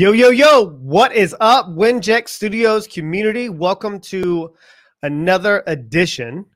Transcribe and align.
Yo, 0.00 0.12
yo, 0.12 0.30
yo, 0.30 0.64
what 0.78 1.12
is 1.14 1.36
up, 1.40 1.66
Winject 1.66 2.26
Studios 2.26 2.86
community? 2.86 3.50
Welcome 3.50 4.00
to 4.00 4.54
another 5.02 5.62
edition 5.66 6.46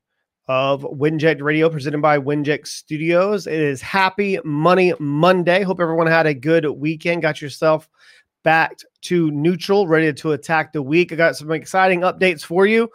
of 0.48 0.80
Winject 0.80 1.42
Radio 1.42 1.68
presented 1.68 2.00
by 2.00 2.18
Winject 2.18 2.66
Studios. 2.66 3.46
It 3.46 3.60
is 3.60 3.82
Happy 3.82 4.38
Money 4.46 4.94
Monday. 4.98 5.62
Hope 5.62 5.78
everyone 5.78 6.06
had 6.06 6.24
a 6.24 6.32
good 6.32 6.64
weekend, 6.64 7.20
got 7.20 7.42
yourself 7.42 7.86
back 8.44 8.78
to 9.02 9.30
neutral, 9.30 9.86
ready 9.86 10.10
to 10.14 10.32
attack 10.32 10.72
the 10.72 10.80
week. 10.80 11.12
I 11.12 11.16
got 11.16 11.36
some 11.36 11.52
exciting 11.52 12.00
updates 12.00 12.42
for 12.42 12.64
you. 12.64 12.88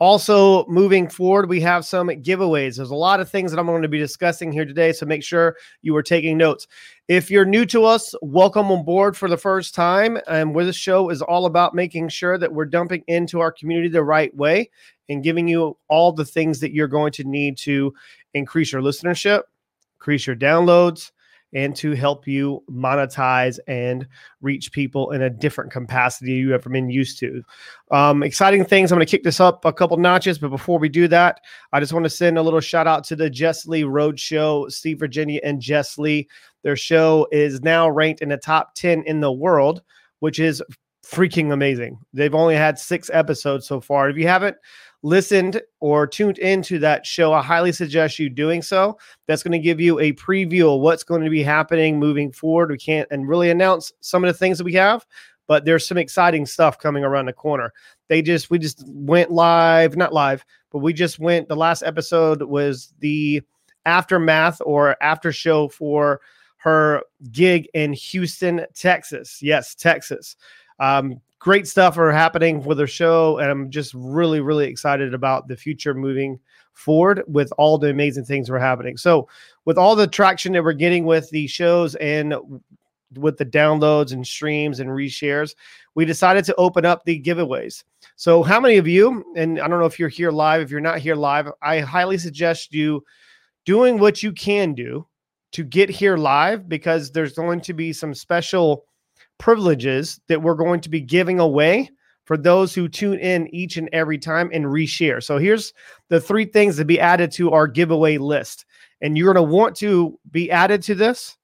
Also, 0.00 0.66
moving 0.66 1.08
forward, 1.08 1.48
we 1.48 1.60
have 1.60 1.86
some 1.86 2.08
giveaways. 2.08 2.76
There's 2.76 2.90
a 2.90 2.94
lot 2.94 3.20
of 3.20 3.30
things 3.30 3.50
that 3.50 3.58
I'm 3.58 3.64
going 3.64 3.80
to 3.80 3.88
be 3.88 3.98
discussing 3.98 4.52
here 4.52 4.66
today, 4.66 4.92
so 4.92 5.06
make 5.06 5.22
sure 5.22 5.56
you 5.80 5.96
are 5.96 6.02
taking 6.02 6.36
notes. 6.36 6.66
If 7.06 7.30
you're 7.30 7.44
new 7.44 7.66
to 7.66 7.84
us, 7.84 8.14
welcome 8.22 8.70
on 8.70 8.82
board 8.82 9.14
for 9.14 9.28
the 9.28 9.36
first 9.36 9.74
time. 9.74 10.18
And 10.26 10.54
where 10.54 10.64
the 10.64 10.72
show 10.72 11.10
is 11.10 11.20
all 11.20 11.44
about 11.44 11.74
making 11.74 12.08
sure 12.08 12.38
that 12.38 12.50
we're 12.50 12.64
dumping 12.64 13.04
into 13.08 13.40
our 13.40 13.52
community 13.52 13.90
the 13.90 14.02
right 14.02 14.34
way 14.34 14.70
and 15.10 15.22
giving 15.22 15.46
you 15.46 15.76
all 15.88 16.12
the 16.12 16.24
things 16.24 16.60
that 16.60 16.72
you're 16.72 16.88
going 16.88 17.12
to 17.12 17.24
need 17.24 17.58
to 17.58 17.92
increase 18.32 18.72
your 18.72 18.80
listenership, 18.80 19.42
increase 19.96 20.26
your 20.26 20.34
downloads, 20.34 21.12
and 21.54 21.74
to 21.76 21.92
help 21.92 22.26
you 22.26 22.62
monetize 22.70 23.58
and 23.68 24.06
reach 24.40 24.72
people 24.72 25.12
in 25.12 25.22
a 25.22 25.30
different 25.30 25.70
capacity 25.70 26.32
you 26.32 26.52
ever 26.52 26.68
been 26.68 26.90
used 26.90 27.18
to. 27.20 27.42
Um, 27.90 28.22
exciting 28.22 28.64
things. 28.64 28.90
I'm 28.90 28.96
going 28.96 29.06
to 29.06 29.10
kick 29.10 29.22
this 29.22 29.40
up 29.40 29.64
a 29.64 29.72
couple 29.72 29.96
notches, 29.96 30.38
but 30.38 30.50
before 30.50 30.78
we 30.78 30.88
do 30.88 31.08
that, 31.08 31.40
I 31.72 31.80
just 31.80 31.92
want 31.92 32.04
to 32.04 32.10
send 32.10 32.36
a 32.36 32.42
little 32.42 32.60
shout 32.60 32.86
out 32.86 33.04
to 33.04 33.16
the 33.16 33.30
Jess 33.30 33.66
Lee 33.66 33.84
Road 33.84 34.18
Show, 34.18 34.68
Steve 34.68 34.98
Virginia 34.98 35.40
and 35.44 35.60
Jess 35.60 35.96
Lee. 35.96 36.28
Their 36.62 36.76
show 36.76 37.28
is 37.30 37.62
now 37.62 37.88
ranked 37.88 38.20
in 38.20 38.30
the 38.30 38.36
top 38.36 38.74
10 38.74 39.04
in 39.06 39.20
the 39.20 39.32
world, 39.32 39.82
which 40.18 40.40
is 40.40 40.62
freaking 41.04 41.52
amazing. 41.52 41.98
They've 42.12 42.34
only 42.34 42.56
had 42.56 42.78
six 42.78 43.10
episodes 43.12 43.66
so 43.66 43.80
far. 43.80 44.08
If 44.08 44.16
you 44.16 44.26
haven't 44.26 44.56
listened 45.04 45.60
or 45.80 46.06
tuned 46.06 46.38
into 46.38 46.78
that 46.78 47.04
show, 47.04 47.34
I 47.34 47.42
highly 47.42 47.72
suggest 47.72 48.18
you 48.18 48.30
doing 48.30 48.62
so. 48.62 48.98
That's 49.28 49.42
going 49.42 49.52
to 49.52 49.58
give 49.58 49.78
you 49.78 50.00
a 50.00 50.14
preview 50.14 50.74
of 50.74 50.80
what's 50.80 51.04
going 51.04 51.22
to 51.22 51.30
be 51.30 51.42
happening 51.42 51.98
moving 51.98 52.32
forward. 52.32 52.70
We 52.70 52.78
can't 52.78 53.06
and 53.10 53.28
really 53.28 53.50
announce 53.50 53.92
some 54.00 54.24
of 54.24 54.28
the 54.28 54.38
things 54.38 54.56
that 54.56 54.64
we 54.64 54.72
have, 54.72 55.04
but 55.46 55.66
there's 55.66 55.86
some 55.86 55.98
exciting 55.98 56.46
stuff 56.46 56.78
coming 56.78 57.04
around 57.04 57.26
the 57.26 57.34
corner. 57.34 57.72
They 58.08 58.22
just 58.22 58.48
we 58.50 58.58
just 58.58 58.82
went 58.88 59.30
live, 59.30 59.94
not 59.94 60.14
live, 60.14 60.42
but 60.72 60.78
we 60.78 60.94
just 60.94 61.18
went 61.18 61.48
the 61.48 61.56
last 61.56 61.82
episode 61.82 62.42
was 62.42 62.94
the 63.00 63.42
aftermath 63.84 64.62
or 64.64 64.96
after 65.02 65.32
show 65.32 65.68
for 65.68 66.22
her 66.56 67.02
gig 67.30 67.68
in 67.74 67.92
Houston, 67.92 68.64
Texas. 68.74 69.42
Yes, 69.42 69.74
Texas. 69.74 70.36
Um, 70.80 71.20
great 71.44 71.68
stuff 71.68 71.98
are 71.98 72.10
happening 72.10 72.64
with 72.64 72.78
the 72.78 72.86
show, 72.86 73.36
and 73.36 73.50
I'm 73.50 73.68
just 73.68 73.92
really, 73.92 74.40
really 74.40 74.66
excited 74.66 75.12
about 75.12 75.46
the 75.46 75.54
future 75.54 75.92
moving 75.92 76.40
forward 76.72 77.22
with 77.26 77.52
all 77.58 77.76
the 77.76 77.90
amazing 77.90 78.24
things 78.24 78.50
we're 78.50 78.58
happening. 78.58 78.96
So, 78.96 79.28
with 79.66 79.76
all 79.76 79.94
the 79.94 80.06
traction 80.06 80.54
that 80.54 80.64
we're 80.64 80.72
getting 80.72 81.04
with 81.04 81.28
the 81.28 81.46
shows 81.46 81.96
and 81.96 82.34
with 83.16 83.36
the 83.36 83.44
downloads 83.44 84.14
and 84.14 84.26
streams 84.26 84.80
and 84.80 84.88
reshares, 84.88 85.54
we 85.94 86.06
decided 86.06 86.46
to 86.46 86.54
open 86.54 86.86
up 86.86 87.04
the 87.04 87.20
giveaways. 87.20 87.84
So, 88.16 88.42
how 88.42 88.58
many 88.58 88.78
of 88.78 88.88
you, 88.88 89.22
and 89.36 89.60
I 89.60 89.68
don't 89.68 89.80
know 89.80 89.84
if 89.84 89.98
you're 89.98 90.08
here 90.08 90.30
live, 90.30 90.62
if 90.62 90.70
you're 90.70 90.80
not 90.80 90.98
here 90.98 91.14
live, 91.14 91.50
I 91.60 91.80
highly 91.80 92.16
suggest 92.16 92.72
you 92.72 93.04
doing 93.66 93.98
what 93.98 94.22
you 94.22 94.32
can 94.32 94.72
do 94.72 95.06
to 95.52 95.62
get 95.62 95.90
here 95.90 96.16
live 96.16 96.70
because 96.70 97.12
there's 97.12 97.34
going 97.34 97.60
to 97.60 97.74
be 97.74 97.92
some 97.92 98.14
special 98.14 98.86
privileges 99.38 100.20
that 100.28 100.42
we're 100.42 100.54
going 100.54 100.80
to 100.80 100.88
be 100.88 101.00
giving 101.00 101.40
away 101.40 101.90
for 102.24 102.36
those 102.36 102.74
who 102.74 102.88
tune 102.88 103.18
in 103.18 103.52
each 103.54 103.76
and 103.76 103.88
every 103.92 104.18
time 104.18 104.50
and 104.52 104.64
reshare. 104.64 105.22
So 105.22 105.38
here's 105.38 105.72
the 106.08 106.20
three 106.20 106.46
things 106.46 106.76
to 106.76 106.84
be 106.84 106.98
added 106.98 107.30
to 107.32 107.50
our 107.52 107.66
giveaway 107.66 108.16
list. 108.18 108.64
And 109.00 109.16
you're 109.18 109.32
going 109.32 109.46
to 109.46 109.52
want 109.52 109.76
to 109.76 110.18
be 110.30 110.50
added 110.50 110.82
to 110.84 110.94
this 110.94 111.36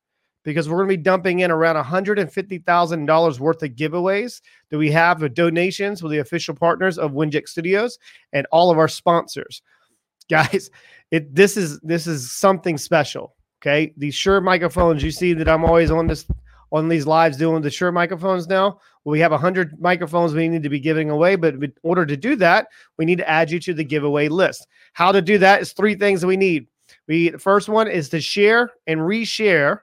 because 0.43 0.69
we're 0.69 0.79
going 0.79 0.89
to 0.89 0.97
be 0.97 1.03
dumping 1.03 1.41
in 1.41 1.50
around 1.50 1.83
$150,000 1.83 3.39
worth 3.39 3.62
of 3.62 3.71
giveaways 3.71 4.41
that 4.71 4.79
we 4.79 4.91
have 4.91 5.21
with 5.21 5.34
donations 5.34 6.03
with 6.03 6.12
the 6.12 6.19
official 6.19 6.55
partners 6.55 6.99
of 6.99 7.12
Winject 7.12 7.49
Studios 7.49 7.99
and 8.33 8.47
all 8.50 8.71
of 8.71 8.79
our 8.79 8.89
sponsors. 8.89 9.62
Guys, 10.31 10.71
it 11.11 11.34
this 11.34 11.56
is 11.56 11.81
this 11.81 12.06
is 12.06 12.31
something 12.31 12.79
special. 12.79 13.34
Okay. 13.61 13.93
These 13.97 14.15
Shure 14.15 14.41
microphones, 14.41 15.03
you 15.03 15.11
see 15.11 15.33
that 15.34 15.49
I'm 15.49 15.65
always 15.65 15.91
on 15.91 16.06
this 16.06 16.25
on 16.72 16.88
these 16.88 17.06
lives 17.06 17.36
doing 17.36 17.62
the 17.62 17.70
Shure 17.70 17.92
microphones 17.92 18.47
now. 18.47 18.81
We 19.04 19.20
have 19.20 19.32
100 19.32 19.81
microphones 19.81 20.34
we 20.34 20.48
need 20.48 20.62
to 20.62 20.69
be 20.69 20.81
giving 20.81 21.10
away, 21.10 21.36
but 21.36 21.54
in 21.54 21.72
order 21.82 22.04
to 22.04 22.16
do 22.16 22.36
that, 22.36 22.69
we 22.98 23.04
need 23.04 23.19
to 23.19 23.28
add 23.28 23.50
you 23.50 23.58
to 23.60 23.75
the 23.75 23.84
giveaway 23.84 24.28
list. 24.28 24.66
How 24.92 25.10
to 25.12 25.22
do 25.22 25.38
that 25.38 25.62
is 25.62 25.72
three 25.72 25.94
things 25.94 26.20
that 26.20 26.26
we 26.26 26.36
need. 26.36 26.66
We 27.08 27.31
the 27.31 27.38
first 27.38 27.69
one 27.69 27.88
is 27.88 28.08
to 28.10 28.20
share 28.20 28.70
and 28.86 29.00
reshare 29.00 29.81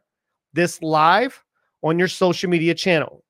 this 0.54 0.82
live 0.82 1.44
on 1.82 2.00
your 2.00 2.08
social 2.08 2.50
media 2.50 2.74
channel. 2.74 3.24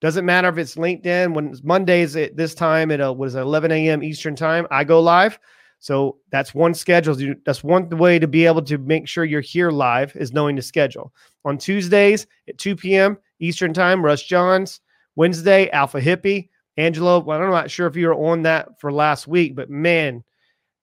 Doesn't 0.00 0.26
matter 0.26 0.48
if 0.48 0.58
it's 0.58 0.76
LinkedIn. 0.76 1.34
When 1.34 1.56
Mondays 1.62 2.16
at 2.16 2.36
this 2.36 2.54
time 2.54 2.90
at 2.90 3.00
uh, 3.00 3.12
what 3.12 3.28
is 3.28 3.34
it, 3.34 3.40
11 3.40 3.72
a.m. 3.72 4.02
Eastern 4.02 4.36
time, 4.36 4.66
I 4.70 4.84
go 4.84 5.00
live. 5.00 5.38
So 5.86 6.16
that's 6.32 6.52
one 6.52 6.74
schedule. 6.74 7.14
That's 7.44 7.62
one 7.62 7.88
way 7.90 8.18
to 8.18 8.26
be 8.26 8.44
able 8.44 8.62
to 8.62 8.76
make 8.76 9.06
sure 9.06 9.24
you're 9.24 9.40
here 9.40 9.70
live 9.70 10.16
is 10.16 10.32
knowing 10.32 10.56
the 10.56 10.62
schedule. 10.62 11.14
On 11.44 11.56
Tuesdays 11.56 12.26
at 12.48 12.58
2 12.58 12.74
p.m. 12.74 13.16
Eastern 13.38 13.72
Time, 13.72 14.04
Russ 14.04 14.24
Johns. 14.24 14.80
Wednesday, 15.14 15.70
Alpha 15.70 16.00
Hippie. 16.00 16.48
Angelo, 16.76 17.20
well, 17.20 17.40
I'm 17.40 17.50
not 17.50 17.70
sure 17.70 17.86
if 17.86 17.94
you 17.94 18.08
were 18.08 18.16
on 18.16 18.42
that 18.42 18.80
for 18.80 18.90
last 18.90 19.28
week, 19.28 19.54
but 19.54 19.70
man, 19.70 20.24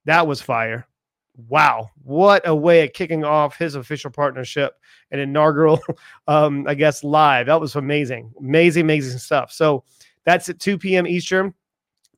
that 0.06 0.26
was 0.26 0.40
fire. 0.40 0.86
Wow. 1.48 1.90
What 2.02 2.48
a 2.48 2.56
way 2.56 2.86
of 2.86 2.94
kicking 2.94 3.26
off 3.26 3.58
his 3.58 3.74
official 3.74 4.10
partnership 4.10 4.72
and 5.10 5.20
inaugural, 5.20 5.82
um, 6.28 6.64
I 6.66 6.72
guess, 6.72 7.04
live. 7.04 7.44
That 7.44 7.60
was 7.60 7.76
amazing. 7.76 8.32
Amazing, 8.40 8.84
amazing 8.84 9.18
stuff. 9.18 9.52
So 9.52 9.84
that's 10.24 10.48
at 10.48 10.60
2 10.60 10.78
p.m. 10.78 11.06
Eastern. 11.06 11.52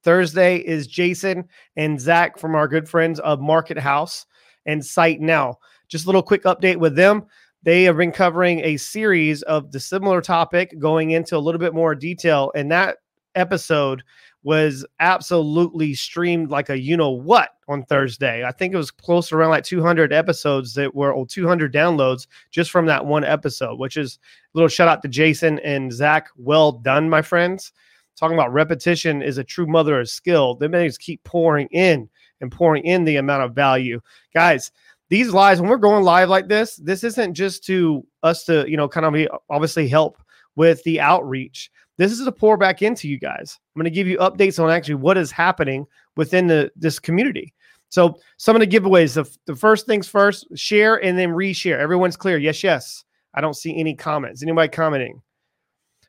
Thursday 0.07 0.59
is 0.59 0.87
Jason 0.87 1.49
and 1.75 2.01
Zach 2.01 2.39
from 2.39 2.55
our 2.55 2.69
good 2.69 2.89
friends 2.89 3.19
of 3.19 3.41
Market 3.41 3.77
House 3.77 4.25
and 4.65 4.83
Site 4.83 5.21
Now. 5.21 5.59
Just 5.89 6.05
a 6.05 6.07
little 6.07 6.23
quick 6.23 6.45
update 6.45 6.77
with 6.77 6.95
them. 6.95 7.27
They 7.65 7.83
have 7.83 7.97
been 7.97 8.13
covering 8.13 8.61
a 8.61 8.77
series 8.77 9.43
of 9.43 9.73
the 9.73 9.81
similar 9.81 10.21
topic, 10.21 10.79
going 10.79 11.11
into 11.11 11.37
a 11.37 11.41
little 11.41 11.59
bit 11.59 11.75
more 11.75 11.97
detail. 11.97 12.53
And 12.55 12.71
that 12.71 12.99
episode 13.35 14.05
was 14.45 14.87
absolutely 15.01 15.93
streamed 15.93 16.51
like 16.51 16.71
a 16.71 16.79
you 16.79 16.97
know 16.97 17.11
what 17.11 17.51
on 17.67 17.83
Thursday. 17.83 18.45
I 18.45 18.53
think 18.53 18.75
it 18.75 18.77
was 18.77 18.93
close 18.93 19.33
around 19.33 19.51
like 19.51 19.65
200 19.65 20.13
episodes 20.13 20.73
that 20.75 20.95
were 20.95 21.13
or 21.13 21.27
200 21.27 21.75
downloads 21.75 22.29
just 22.53 22.71
from 22.71 22.87
that 22.87 23.05
one 23.05 23.25
episode, 23.25 23.81
which 23.81 23.97
is 23.97 24.21
a 24.23 24.57
little 24.57 24.69
shout 24.69 24.87
out 24.87 25.03
to 25.03 25.09
Jason 25.09 25.59
and 25.65 25.93
Zach. 25.93 26.29
Well 26.37 26.71
done, 26.71 27.11
my 27.11 27.23
friends 27.23 27.73
talking 28.19 28.37
about 28.37 28.53
repetition 28.53 29.23
is 29.23 29.39
a 29.39 29.45
true 29.45 29.67
mother 29.67 30.01
of 30.01 30.09
skill. 30.09 30.55
They 30.55 30.69
may 30.69 30.87
just 30.87 31.01
keep 31.01 31.23
pouring 31.25 31.69
in 31.71 32.09
and 32.41 32.51
pouring 32.51 32.85
in 32.85 33.05
the 33.05 33.17
amount 33.17 33.45
of 33.45 33.55
value. 33.55 34.01
Guys, 34.35 34.71
these 35.09 35.31
lives, 35.31 35.61
when 35.61 35.71
we're 35.71 35.77
going 35.77 36.05
live 36.05 36.29
like 36.29 36.49
this, 36.49 36.77
this 36.77 37.05
isn't 37.05 37.35
just 37.35 37.65
to 37.65 38.07
us 38.23 38.45
to, 38.45 38.69
you 38.69 38.77
know, 38.77 38.89
kind 38.89 39.07
of 39.07 39.41
obviously 39.51 39.89
help 39.89 40.21
with 40.57 40.83
the 40.85 41.01
outreach. 41.01 41.71
This 41.99 42.13
is 42.13 42.25
to 42.25 42.33
pour 42.33 42.57
back 42.57 42.83
into 42.83 43.09
you 43.09 43.19
guys. 43.19 43.59
I'm 43.75 43.81
going 43.81 43.91
to 43.91 43.95
give 43.95 44.07
you 44.07 44.19
updates 44.19 44.63
on 44.63 44.71
actually 44.71 44.97
what 44.97 45.17
is 45.17 45.31
happening 45.31 45.87
within 46.17 46.47
the 46.47 46.71
this 46.77 46.99
community. 46.99 47.55
So 47.89 48.19
some 48.37 48.57
of 48.57 48.61
the 48.61 48.67
giveaways, 48.67 49.15
the, 49.15 49.31
the 49.47 49.57
first 49.57 49.87
things 49.87 50.09
first, 50.09 50.47
share 50.57 51.03
and 51.03 51.17
then 51.17 51.31
reshare. 51.31 51.79
Everyone's 51.79 52.17
clear. 52.17 52.37
Yes, 52.37 52.63
yes. 52.65 53.05
I 53.35 53.41
don't 53.41 53.55
see 53.55 53.79
any 53.79 53.95
comments. 53.95 54.43
Anybody 54.43 54.69
commenting? 54.69 55.23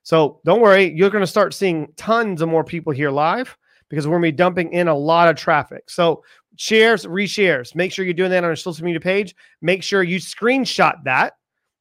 So 0.08 0.40
don't 0.46 0.62
worry, 0.62 0.86
you're 0.96 1.10
going 1.10 1.22
to 1.24 1.28
start 1.28 1.54
seeing 1.54 1.92
tons 1.98 2.42
of 2.42 2.48
more 2.48 2.64
people 2.64 2.94
here 2.94 3.12
live 3.12 3.58
because 3.90 4.08
we're 4.08 4.14
going 4.14 4.22
to 4.22 4.32
be 4.32 4.38
dumping 4.38 4.72
in 4.72 4.88
a 4.88 4.96
lot 4.96 5.28
of 5.28 5.36
traffic. 5.36 5.90
So 5.90 6.24
shares, 6.56 7.06
reshares. 7.06 7.76
Make 7.76 7.92
sure 7.92 8.06
you're 8.06 8.14
doing 8.14 8.32
that 8.32 8.42
on 8.46 8.50
your 8.50 8.56
social 8.56 8.86
media 8.86 9.02
page. 9.02 9.36
Make 9.62 9.84
sure 9.84 10.04
you 10.04 10.18
screenshot 10.18 11.04
that, 11.04 11.34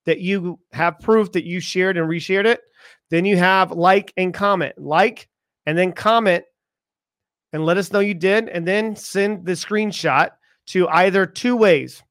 that 0.07 0.19
you 0.19 0.59
have 0.73 0.99
proof 0.99 1.31
that 1.33 1.45
you 1.45 1.61
shared 1.61 1.97
and 1.97 2.09
reshared 2.09 2.47
it. 2.47 2.63
Then 3.11 3.25
you 3.25 3.37
have 3.37 3.71
like 3.71 4.13
and 4.17 4.35
comment, 4.35 4.77
like 4.77 5.29
and 5.65 5.79
then 5.79 5.93
comment 5.93 6.43
and 7.53 7.65
let 7.65 7.77
us 7.77 7.93
know 7.93 8.01
you 8.01 8.15
did. 8.15 8.49
And 8.49 8.67
then 8.67 8.97
send 8.97 9.47
the 9.47 9.53
screenshot 9.53 10.31
to 10.71 10.89
either 10.89 11.27
two 11.27 11.55
ways 11.55 12.03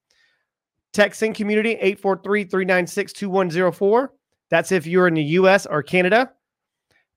texting 0.94 1.36
community 1.36 1.72
843 1.72 2.46
396 2.46 3.12
2104 3.12 4.15
that's 4.50 4.72
if 4.72 4.86
you're 4.86 5.08
in 5.08 5.16
the 5.16 5.24
US 5.24 5.66
or 5.66 5.84
Canada. 5.84 6.32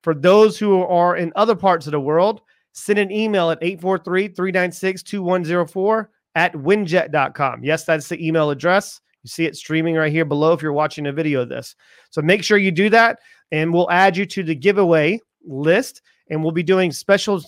For 0.02 0.14
those 0.14 0.58
who 0.58 0.82
are 0.82 1.16
in 1.16 1.32
other 1.36 1.56
parts 1.56 1.86
of 1.86 1.92
the 1.92 2.00
world, 2.00 2.40
send 2.72 2.98
an 2.98 3.10
email 3.10 3.50
at 3.50 3.58
843 3.60 4.28
396 4.28 5.02
2104 5.02 6.10
at 6.34 6.52
winject.com. 6.54 7.64
Yes, 7.64 7.84
that's 7.84 8.08
the 8.08 8.26
email 8.26 8.50
address. 8.50 9.00
You 9.24 9.28
see 9.28 9.44
it 9.44 9.56
streaming 9.56 9.96
right 9.96 10.12
here 10.12 10.24
below 10.24 10.52
if 10.52 10.62
you're 10.62 10.72
watching 10.72 11.06
a 11.06 11.12
video 11.12 11.42
of 11.42 11.48
this. 11.48 11.74
So 12.10 12.22
make 12.22 12.44
sure 12.44 12.58
you 12.58 12.70
do 12.70 12.88
that, 12.90 13.18
and 13.50 13.72
we'll 13.74 13.90
add 13.90 14.16
you 14.16 14.24
to 14.26 14.44
the 14.44 14.54
giveaway 14.54 15.20
list, 15.44 16.02
and 16.30 16.42
we'll 16.42 16.52
be 16.52 16.62
doing 16.62 16.92
special 16.92 17.42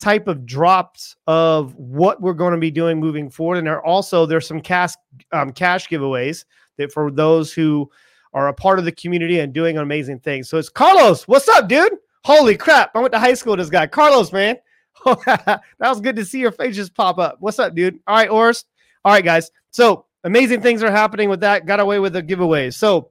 type 0.00 0.28
of 0.28 0.46
drops 0.46 1.16
of 1.26 1.74
what 1.74 2.20
we're 2.20 2.34
going 2.34 2.52
to 2.52 2.60
be 2.60 2.70
doing 2.70 3.00
moving 3.00 3.30
forward. 3.30 3.58
And 3.58 3.66
there 3.66 3.84
also 3.84 4.26
there's 4.26 4.46
some 4.46 4.60
cash 4.60 4.92
um, 5.32 5.52
cash 5.52 5.88
giveaways 5.88 6.44
that 6.78 6.92
for 6.92 7.10
those 7.10 7.52
who 7.52 7.90
are 8.32 8.48
a 8.48 8.54
part 8.54 8.78
of 8.78 8.84
the 8.84 8.92
community 8.92 9.40
and 9.40 9.52
doing 9.52 9.78
amazing 9.78 10.20
things. 10.20 10.48
So 10.48 10.58
it's 10.58 10.68
Carlos. 10.68 11.26
What's 11.28 11.48
up, 11.48 11.68
dude? 11.68 11.94
Holy 12.24 12.56
crap! 12.56 12.90
I 12.94 13.00
went 13.00 13.12
to 13.12 13.18
high 13.18 13.34
school 13.34 13.52
with 13.52 13.60
this 13.60 13.70
guy, 13.70 13.86
Carlos, 13.86 14.32
man. 14.32 14.56
that 15.04 15.60
was 15.80 16.00
good 16.00 16.16
to 16.16 16.24
see 16.24 16.40
your 16.40 16.50
face 16.50 16.74
just 16.74 16.94
pop 16.94 17.18
up. 17.18 17.36
What's 17.40 17.58
up, 17.58 17.74
dude? 17.74 18.00
All 18.06 18.16
right, 18.16 18.28
Orst. 18.28 18.64
All 19.04 19.12
right, 19.12 19.24
guys. 19.24 19.50
So 19.70 20.06
amazing 20.24 20.62
things 20.62 20.82
are 20.82 20.90
happening 20.90 21.28
with 21.28 21.40
that. 21.40 21.66
Got 21.66 21.80
away 21.80 21.98
with 21.98 22.12
the 22.12 22.22
giveaways. 22.22 22.74
So 22.74 23.10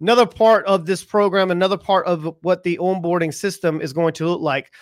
another 0.00 0.26
part 0.26 0.64
of 0.66 0.86
this 0.86 1.04
program, 1.04 1.50
another 1.50 1.76
part 1.76 2.06
of 2.06 2.36
what 2.42 2.62
the 2.62 2.78
onboarding 2.78 3.34
system 3.34 3.80
is 3.80 3.92
going 3.92 4.14
to 4.14 4.28
look 4.28 4.40
like. 4.40 4.72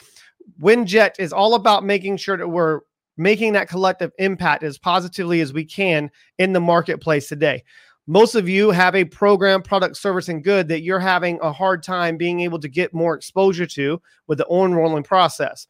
Winject 0.61 1.15
is 1.19 1.33
all 1.33 1.55
about 1.55 1.85
making 1.85 2.17
sure 2.17 2.37
that 2.37 2.49
we're 2.49 2.81
making 3.17 3.53
that 3.53 3.69
collective 3.69 4.13
impact 4.19 4.63
as 4.63 4.79
positively 4.79 5.41
as 5.41 5.53
we 5.53 5.65
can 5.65 6.11
in 6.39 6.53
the 6.53 6.61
marketplace 6.61 7.29
today. 7.29 7.63
Most 8.07 8.35
of 8.35 8.49
you 8.49 8.71
have 8.71 8.97
a 8.97 9.05
program, 9.05 9.63
product, 9.63 9.97
service, 9.97 10.29
and 10.29 10.43
good 10.43 10.69
that 10.69 10.83
you're 10.83 10.99
having 10.99 11.39
a 11.43 11.53
hard 11.53 11.83
time 11.83 12.17
being 12.17 12.41
able 12.41 12.59
to 12.59 12.69
get 12.69 12.95
more 12.95 13.15
exposure 13.15 13.67
to 13.67 14.01
with 14.27 14.39
the 14.39 14.47
on 14.47 14.75
rolling 14.75 15.03
process. 15.03 15.67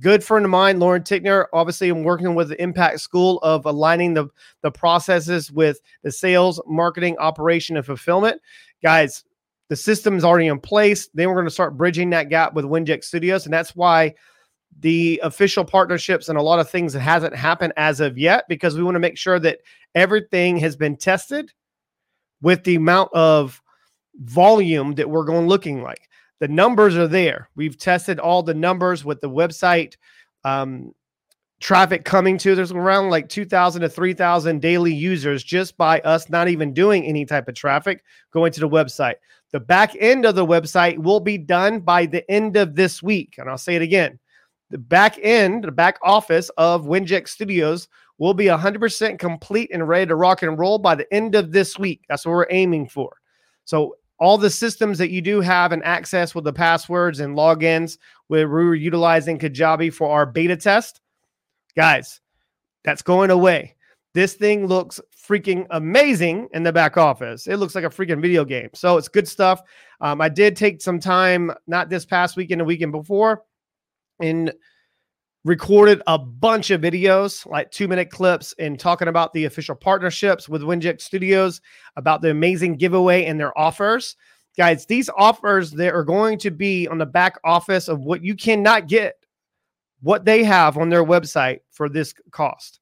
Good 0.00 0.22
friend 0.22 0.44
of 0.44 0.50
mine, 0.50 0.78
Lauren 0.78 1.02
Tickner. 1.02 1.46
Obviously, 1.52 1.88
I'm 1.88 2.02
working 2.02 2.34
with 2.34 2.48
the 2.48 2.60
Impact 2.60 3.00
School 3.00 3.38
of 3.38 3.64
aligning 3.64 4.14
the, 4.14 4.28
the 4.62 4.70
processes 4.70 5.50
with 5.50 5.80
the 6.02 6.12
sales, 6.12 6.60
marketing, 6.66 7.16
operation, 7.18 7.76
and 7.76 7.86
fulfillment. 7.86 8.42
Guys, 8.82 9.24
the 9.68 9.76
system 9.76 10.16
is 10.16 10.24
already 10.24 10.48
in 10.48 10.60
place. 10.60 11.08
Then 11.14 11.28
we're 11.28 11.34
going 11.34 11.46
to 11.46 11.50
start 11.50 11.76
bridging 11.76 12.10
that 12.10 12.28
gap 12.28 12.52
with 12.52 12.64
Winject 12.64 13.04
Studios. 13.04 13.46
And 13.46 13.52
that's 13.54 13.74
why 13.74 14.14
the 14.80 15.20
official 15.22 15.64
partnerships 15.64 16.28
and 16.28 16.36
a 16.36 16.42
lot 16.42 16.58
of 16.58 16.68
things 16.68 16.92
that 16.92 17.00
hasn't 17.00 17.34
happened 17.34 17.72
as 17.76 18.00
of 18.00 18.18
yet, 18.18 18.44
because 18.48 18.76
we 18.76 18.82
want 18.82 18.96
to 18.96 19.00
make 19.00 19.16
sure 19.16 19.38
that 19.40 19.60
everything 19.94 20.58
has 20.58 20.76
been 20.76 20.96
tested 20.96 21.52
with 22.42 22.64
the 22.64 22.74
amount 22.74 23.12
of 23.12 23.60
volume 24.16 24.94
that 24.94 25.08
we're 25.08 25.24
going 25.24 25.46
looking 25.46 25.82
like. 25.82 26.08
The 26.40 26.48
numbers 26.48 26.96
are 26.96 27.08
there. 27.08 27.48
We've 27.56 27.78
tested 27.78 28.18
all 28.18 28.42
the 28.42 28.54
numbers 28.54 29.04
with 29.04 29.20
the 29.20 29.30
website 29.30 29.96
um, 30.44 30.92
traffic 31.60 32.04
coming 32.04 32.36
to. 32.38 32.54
There's 32.54 32.72
around 32.72 33.10
like 33.10 33.28
2,000 33.28 33.82
to 33.82 33.88
3,000 33.88 34.60
daily 34.60 34.94
users 34.94 35.42
just 35.42 35.76
by 35.76 36.00
us 36.00 36.28
not 36.28 36.48
even 36.48 36.74
doing 36.74 37.04
any 37.04 37.24
type 37.24 37.48
of 37.48 37.54
traffic 37.54 38.04
going 38.32 38.52
to 38.52 38.60
the 38.60 38.68
website. 38.68 39.14
The 39.52 39.60
back 39.60 39.96
end 39.98 40.26
of 40.26 40.34
the 40.34 40.46
website 40.46 40.98
will 40.98 41.20
be 41.20 41.38
done 41.38 41.80
by 41.80 42.06
the 42.06 42.28
end 42.30 42.56
of 42.56 42.74
this 42.74 43.02
week. 43.02 43.36
And 43.38 43.48
I'll 43.48 43.58
say 43.58 43.76
it 43.76 43.82
again 43.82 44.18
the 44.70 44.78
back 44.78 45.18
end, 45.22 45.64
the 45.64 45.72
back 45.72 45.98
office 46.02 46.50
of 46.56 46.84
Winject 46.86 47.28
Studios 47.28 47.88
will 48.18 48.34
be 48.34 48.46
100% 48.46 49.18
complete 49.18 49.70
and 49.72 49.86
ready 49.86 50.06
to 50.06 50.14
rock 50.14 50.42
and 50.42 50.58
roll 50.58 50.78
by 50.78 50.94
the 50.94 51.12
end 51.12 51.34
of 51.34 51.52
this 51.52 51.78
week. 51.78 52.04
That's 52.08 52.24
what 52.24 52.32
we're 52.32 52.46
aiming 52.50 52.88
for. 52.88 53.16
So, 53.64 53.96
all 54.18 54.38
the 54.38 54.48
systems 54.48 54.96
that 54.96 55.10
you 55.10 55.20
do 55.20 55.42
have 55.42 55.72
and 55.72 55.84
access 55.84 56.34
with 56.34 56.44
the 56.44 56.52
passwords 56.52 57.20
and 57.20 57.36
logins, 57.36 57.98
were 58.28 58.74
utilizing 58.74 59.38
Kajabi 59.38 59.92
for 59.92 60.10
our 60.10 60.26
beta 60.26 60.56
test, 60.56 61.00
guys, 61.76 62.20
that's 62.84 63.02
going 63.02 63.30
away. 63.30 63.74
This 64.14 64.34
thing 64.34 64.66
looks 64.66 65.00
freaking 65.14 65.66
amazing 65.70 66.48
in 66.54 66.62
the 66.62 66.72
back 66.72 66.96
office. 66.96 67.46
It 67.46 67.56
looks 67.56 67.74
like 67.74 67.84
a 67.84 67.90
freaking 67.90 68.22
video 68.22 68.44
game. 68.44 68.70
So 68.72 68.96
it's 68.96 69.08
good 69.08 69.28
stuff. 69.28 69.60
Um, 70.00 70.20
I 70.20 70.28
did 70.28 70.56
take 70.56 70.80
some 70.80 70.98
time, 70.98 71.52
not 71.66 71.90
this 71.90 72.06
past 72.06 72.36
weekend, 72.36 72.60
a 72.60 72.64
weekend 72.64 72.92
before, 72.92 73.44
and 74.20 74.52
recorded 75.46 76.02
a 76.08 76.18
bunch 76.18 76.72
of 76.72 76.80
videos, 76.80 77.46
like 77.46 77.70
two 77.70 77.86
minute 77.86 78.10
clips, 78.10 78.52
and 78.58 78.80
talking 78.80 79.06
about 79.06 79.32
the 79.32 79.44
official 79.44 79.76
partnerships 79.76 80.48
with 80.48 80.60
Winject 80.60 81.00
Studios, 81.00 81.60
about 81.94 82.20
the 82.20 82.32
amazing 82.32 82.74
giveaway 82.74 83.26
and 83.26 83.38
their 83.38 83.56
offers. 83.56 84.16
Guys, 84.56 84.86
these 84.86 85.08
offers 85.16 85.70
that 85.70 85.94
are 85.94 86.02
going 86.02 86.36
to 86.38 86.50
be 86.50 86.88
on 86.88 86.98
the 86.98 87.06
back 87.06 87.38
office 87.44 87.86
of 87.86 88.00
what 88.00 88.24
you 88.24 88.34
cannot 88.34 88.88
get, 88.88 89.14
what 90.00 90.24
they 90.24 90.42
have 90.42 90.76
on 90.76 90.88
their 90.88 91.04
website 91.04 91.60
for 91.70 91.88
this 91.88 92.12
cost 92.32 92.80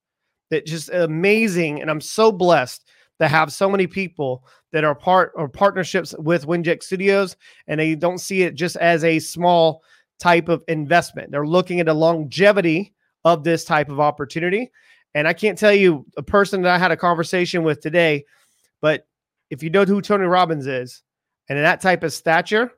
that 0.49 0.65
just 0.65 0.89
amazing. 0.89 1.81
And 1.81 1.91
I'm 1.91 2.01
so 2.01 2.31
blessed 2.31 2.83
to 3.19 3.27
have 3.27 3.53
so 3.53 3.69
many 3.69 3.85
people 3.85 4.43
that 4.71 4.83
are 4.83 4.95
part 4.95 5.33
or 5.35 5.47
partnerships 5.47 6.15
with 6.17 6.47
Winject 6.47 6.81
Studios, 6.81 7.35
and 7.67 7.79
they 7.79 7.93
don't 7.93 8.17
see 8.17 8.41
it 8.41 8.55
just 8.55 8.75
as 8.77 9.03
a 9.03 9.19
small 9.19 9.83
type 10.19 10.49
of 10.49 10.63
investment. 10.67 11.31
They're 11.31 11.47
looking 11.47 11.79
at 11.79 11.85
the 11.85 11.93
longevity 11.93 12.93
of 13.23 13.43
this 13.43 13.65
type 13.65 13.89
of 13.89 13.99
opportunity. 13.99 14.71
And 15.13 15.27
I 15.27 15.33
can't 15.33 15.57
tell 15.57 15.73
you 15.73 16.05
a 16.17 16.23
person 16.23 16.61
that 16.61 16.73
I 16.73 16.77
had 16.77 16.91
a 16.91 16.97
conversation 16.97 17.63
with 17.63 17.81
today, 17.81 18.25
but 18.81 19.07
if 19.49 19.63
you 19.63 19.69
know 19.69 19.85
who 19.85 20.01
Tony 20.01 20.25
Robbins 20.25 20.67
is 20.67 21.01
and 21.49 21.57
that 21.57 21.81
type 21.81 22.03
of 22.03 22.13
stature, 22.13 22.71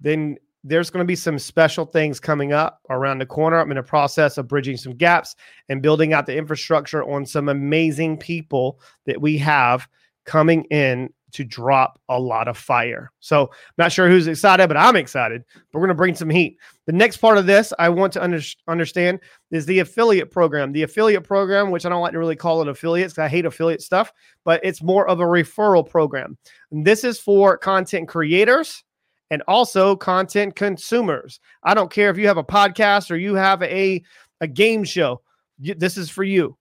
then 0.00 0.36
there's 0.62 0.90
going 0.90 1.02
to 1.02 1.08
be 1.08 1.16
some 1.16 1.38
special 1.38 1.86
things 1.86 2.20
coming 2.20 2.52
up 2.52 2.80
around 2.90 3.18
the 3.18 3.26
corner. 3.26 3.58
I'm 3.58 3.70
in 3.70 3.76
the 3.76 3.82
process 3.82 4.36
of 4.36 4.46
bridging 4.46 4.76
some 4.76 4.94
gaps 4.94 5.34
and 5.68 5.82
building 5.82 6.12
out 6.12 6.26
the 6.26 6.36
infrastructure 6.36 7.02
on 7.02 7.24
some 7.24 7.48
amazing 7.48 8.18
people 8.18 8.78
that 9.06 9.20
we 9.20 9.38
have 9.38 9.88
coming 10.24 10.64
in 10.64 11.10
to 11.32 11.44
drop 11.44 12.00
a 12.08 12.18
lot 12.18 12.48
of 12.48 12.58
fire. 12.58 13.10
So, 13.20 13.50
not 13.78 13.92
sure 13.92 14.08
who's 14.08 14.26
excited, 14.26 14.66
but 14.68 14.76
I'm 14.76 14.96
excited. 14.96 15.44
We're 15.72 15.80
going 15.80 15.88
to 15.88 15.94
bring 15.94 16.14
some 16.14 16.30
heat. 16.30 16.58
The 16.86 16.92
next 16.92 17.18
part 17.18 17.38
of 17.38 17.46
this 17.46 17.72
I 17.78 17.88
want 17.88 18.12
to 18.14 18.22
under- 18.22 18.40
understand 18.68 19.20
is 19.50 19.66
the 19.66 19.78
affiliate 19.80 20.30
program. 20.30 20.72
The 20.72 20.82
affiliate 20.82 21.24
program, 21.24 21.70
which 21.70 21.86
I 21.86 21.88
don't 21.88 22.02
like 22.02 22.12
to 22.12 22.18
really 22.18 22.36
call 22.36 22.62
it 22.62 22.68
affiliates 22.68 23.12
because 23.12 23.24
I 23.24 23.28
hate 23.28 23.46
affiliate 23.46 23.82
stuff, 23.82 24.12
but 24.44 24.60
it's 24.64 24.82
more 24.82 25.08
of 25.08 25.20
a 25.20 25.24
referral 25.24 25.88
program. 25.88 26.36
And 26.72 26.84
this 26.84 27.04
is 27.04 27.20
for 27.20 27.56
content 27.56 28.08
creators 28.08 28.82
and 29.30 29.42
also 29.46 29.94
content 29.94 30.56
consumers. 30.56 31.38
I 31.62 31.74
don't 31.74 31.90
care 31.90 32.10
if 32.10 32.18
you 32.18 32.26
have 32.26 32.38
a 32.38 32.44
podcast 32.44 33.10
or 33.10 33.16
you 33.16 33.34
have 33.34 33.62
a, 33.62 34.02
a 34.40 34.48
game 34.48 34.84
show, 34.84 35.22
this 35.58 35.96
is 35.96 36.10
for 36.10 36.24
you. 36.24 36.56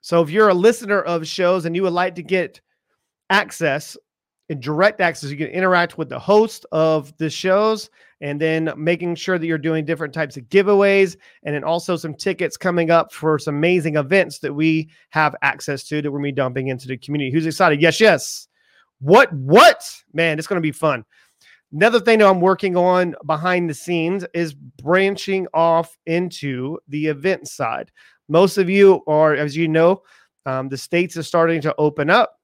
So 0.00 0.22
if 0.22 0.30
you're 0.30 0.48
a 0.48 0.54
listener 0.54 1.00
of 1.00 1.26
shows 1.26 1.64
and 1.64 1.74
you 1.74 1.82
would 1.82 1.92
like 1.92 2.14
to 2.16 2.22
get 2.22 2.60
access 3.30 3.96
and 4.48 4.62
direct 4.62 5.00
access, 5.00 5.30
you 5.30 5.36
can 5.36 5.48
interact 5.48 5.98
with 5.98 6.08
the 6.08 6.18
host 6.18 6.64
of 6.72 7.16
the 7.18 7.28
shows 7.28 7.90
and 8.20 8.40
then 8.40 8.72
making 8.76 9.14
sure 9.14 9.38
that 9.38 9.46
you're 9.46 9.58
doing 9.58 9.84
different 9.84 10.12
types 10.12 10.36
of 10.36 10.44
giveaways 10.44 11.16
and 11.42 11.54
then 11.54 11.64
also 11.64 11.96
some 11.96 12.14
tickets 12.14 12.56
coming 12.56 12.90
up 12.90 13.12
for 13.12 13.38
some 13.38 13.56
amazing 13.56 13.96
events 13.96 14.38
that 14.40 14.52
we 14.52 14.88
have 15.10 15.36
access 15.42 15.84
to 15.84 16.00
that 16.00 16.10
we're 16.10 16.18
going 16.18 16.30
to 16.30 16.34
be 16.34 16.36
dumping 16.36 16.68
into 16.68 16.88
the 16.88 16.96
community. 16.96 17.30
Who's 17.30 17.46
excited? 17.46 17.80
Yes, 17.80 18.00
yes. 18.00 18.48
What, 19.00 19.32
what? 19.32 19.84
Man, 20.12 20.38
it's 20.38 20.48
going 20.48 20.60
to 20.60 20.66
be 20.66 20.72
fun. 20.72 21.04
Another 21.72 22.00
thing 22.00 22.20
that 22.20 22.28
I'm 22.28 22.40
working 22.40 22.76
on 22.76 23.14
behind 23.26 23.68
the 23.68 23.74
scenes 23.74 24.24
is 24.32 24.54
branching 24.54 25.46
off 25.52 25.96
into 26.06 26.78
the 26.88 27.06
event 27.06 27.46
side. 27.46 27.92
Most 28.28 28.56
of 28.56 28.70
you 28.70 29.02
are, 29.06 29.34
as 29.34 29.54
you 29.54 29.68
know, 29.68 30.02
um, 30.46 30.70
the 30.70 30.78
states 30.78 31.16
are 31.18 31.22
starting 31.22 31.60
to 31.60 31.74
open 31.76 32.08
up. 32.08 32.37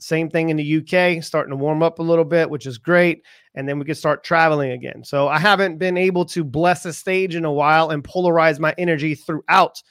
Same 0.00 0.30
thing 0.30 0.48
in 0.48 0.56
the 0.56 0.78
UK, 0.78 1.22
starting 1.22 1.50
to 1.50 1.56
warm 1.56 1.82
up 1.82 1.98
a 1.98 2.02
little 2.02 2.24
bit, 2.24 2.48
which 2.48 2.66
is 2.66 2.78
great. 2.78 3.22
And 3.54 3.68
then 3.68 3.78
we 3.78 3.84
can 3.84 3.94
start 3.94 4.24
traveling 4.24 4.72
again. 4.72 5.04
So 5.04 5.28
I 5.28 5.38
haven't 5.38 5.78
been 5.78 5.96
able 5.96 6.24
to 6.26 6.42
bless 6.44 6.84
a 6.84 6.92
stage 6.92 7.34
in 7.34 7.44
a 7.44 7.52
while 7.52 7.90
and 7.90 8.02
polarize 8.02 8.58
my 8.58 8.74
energy 8.78 9.14
throughout 9.14 9.82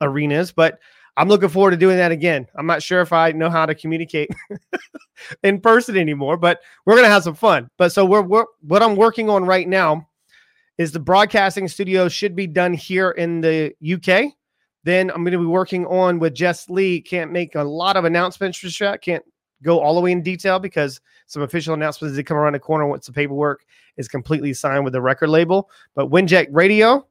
arenas, 0.00 0.52
but 0.52 0.78
I'm 1.16 1.28
looking 1.28 1.48
forward 1.48 1.70
to 1.70 1.76
doing 1.76 1.96
that 1.96 2.12
again. 2.12 2.46
I'm 2.54 2.66
not 2.66 2.82
sure 2.82 3.00
if 3.00 3.12
I 3.12 3.32
know 3.32 3.48
how 3.48 3.64
to 3.64 3.74
communicate 3.74 4.28
in 5.42 5.60
person 5.60 5.96
anymore, 5.96 6.36
but 6.36 6.60
we're 6.84 6.96
gonna 6.96 7.08
have 7.08 7.24
some 7.24 7.34
fun. 7.34 7.70
But 7.78 7.90
so 7.92 8.04
we're, 8.04 8.22
we're 8.22 8.44
what 8.60 8.82
I'm 8.82 8.96
working 8.96 9.30
on 9.30 9.44
right 9.44 9.66
now 9.66 10.06
is 10.78 10.92
the 10.92 11.00
broadcasting 11.00 11.68
studio 11.68 12.08
should 12.08 12.36
be 12.36 12.46
done 12.46 12.74
here 12.74 13.10
in 13.10 13.40
the 13.40 13.74
UK. 13.82 14.32
Then 14.84 15.10
I'm 15.10 15.24
going 15.24 15.32
to 15.32 15.38
be 15.38 15.46
working 15.46 15.86
on 15.86 16.18
with 16.18 16.34
Jess 16.34 16.68
Lee. 16.68 17.00
Can't 17.00 17.32
make 17.32 17.54
a 17.54 17.64
lot 17.64 17.96
of 17.96 18.04
announcements 18.04 18.58
for 18.58 18.68
that. 18.84 19.02
Can't 19.02 19.24
go 19.62 19.80
all 19.80 19.94
the 19.94 20.00
way 20.00 20.12
in 20.12 20.22
detail 20.22 20.58
because 20.58 21.00
some 21.26 21.42
official 21.42 21.74
announcements 21.74 22.16
did 22.16 22.26
come 22.26 22.36
around 22.36 22.52
the 22.52 22.60
corner 22.60 22.86
once 22.86 23.06
the 23.06 23.12
paperwork 23.12 23.64
is 23.96 24.08
completely 24.08 24.52
signed 24.52 24.84
with 24.84 24.92
the 24.92 25.00
record 25.00 25.28
label. 25.28 25.70
But 25.94 26.10
Winject 26.10 26.48
Radio, 26.50 27.06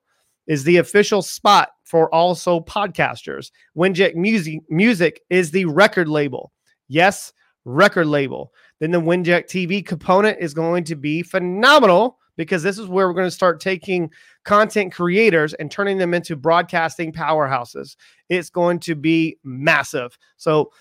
is 0.48 0.64
the 0.64 0.78
official 0.78 1.22
spot 1.22 1.72
for 1.84 2.14
also 2.14 2.60
podcasters. 2.62 3.52
Winject 3.78 4.16
Music 4.16 4.62
Music 4.70 5.22
is 5.30 5.52
the 5.52 5.66
record 5.66 6.08
label. 6.08 6.52
Yes, 6.88 7.34
record 7.66 8.08
label. 8.08 8.54
Then 8.80 8.92
the 8.92 9.02
Winject 9.02 9.46
TV 9.46 9.86
component 9.86 10.38
is 10.40 10.54
going 10.54 10.84
to 10.86 10.96
be 10.96 11.24
phenomenal 11.24 12.20
because 12.38 12.62
this 12.62 12.78
is 12.78 12.88
where 12.88 13.08
we're 13.08 13.14
going 13.14 13.28
to 13.28 13.32
start 13.32 13.62
taking 13.62 14.12
content 14.44 14.94
creators 14.94 15.54
and 15.56 15.72
turning 15.72 15.98
them 15.98 16.14
into 16.14 16.36
broadcasting 16.36 17.14
powerhouses. 17.14 17.96
It's 18.30 18.50
going 18.50 18.80
to 18.82 18.96
be 18.96 19.38
massive. 19.44 20.18
So 20.36 20.72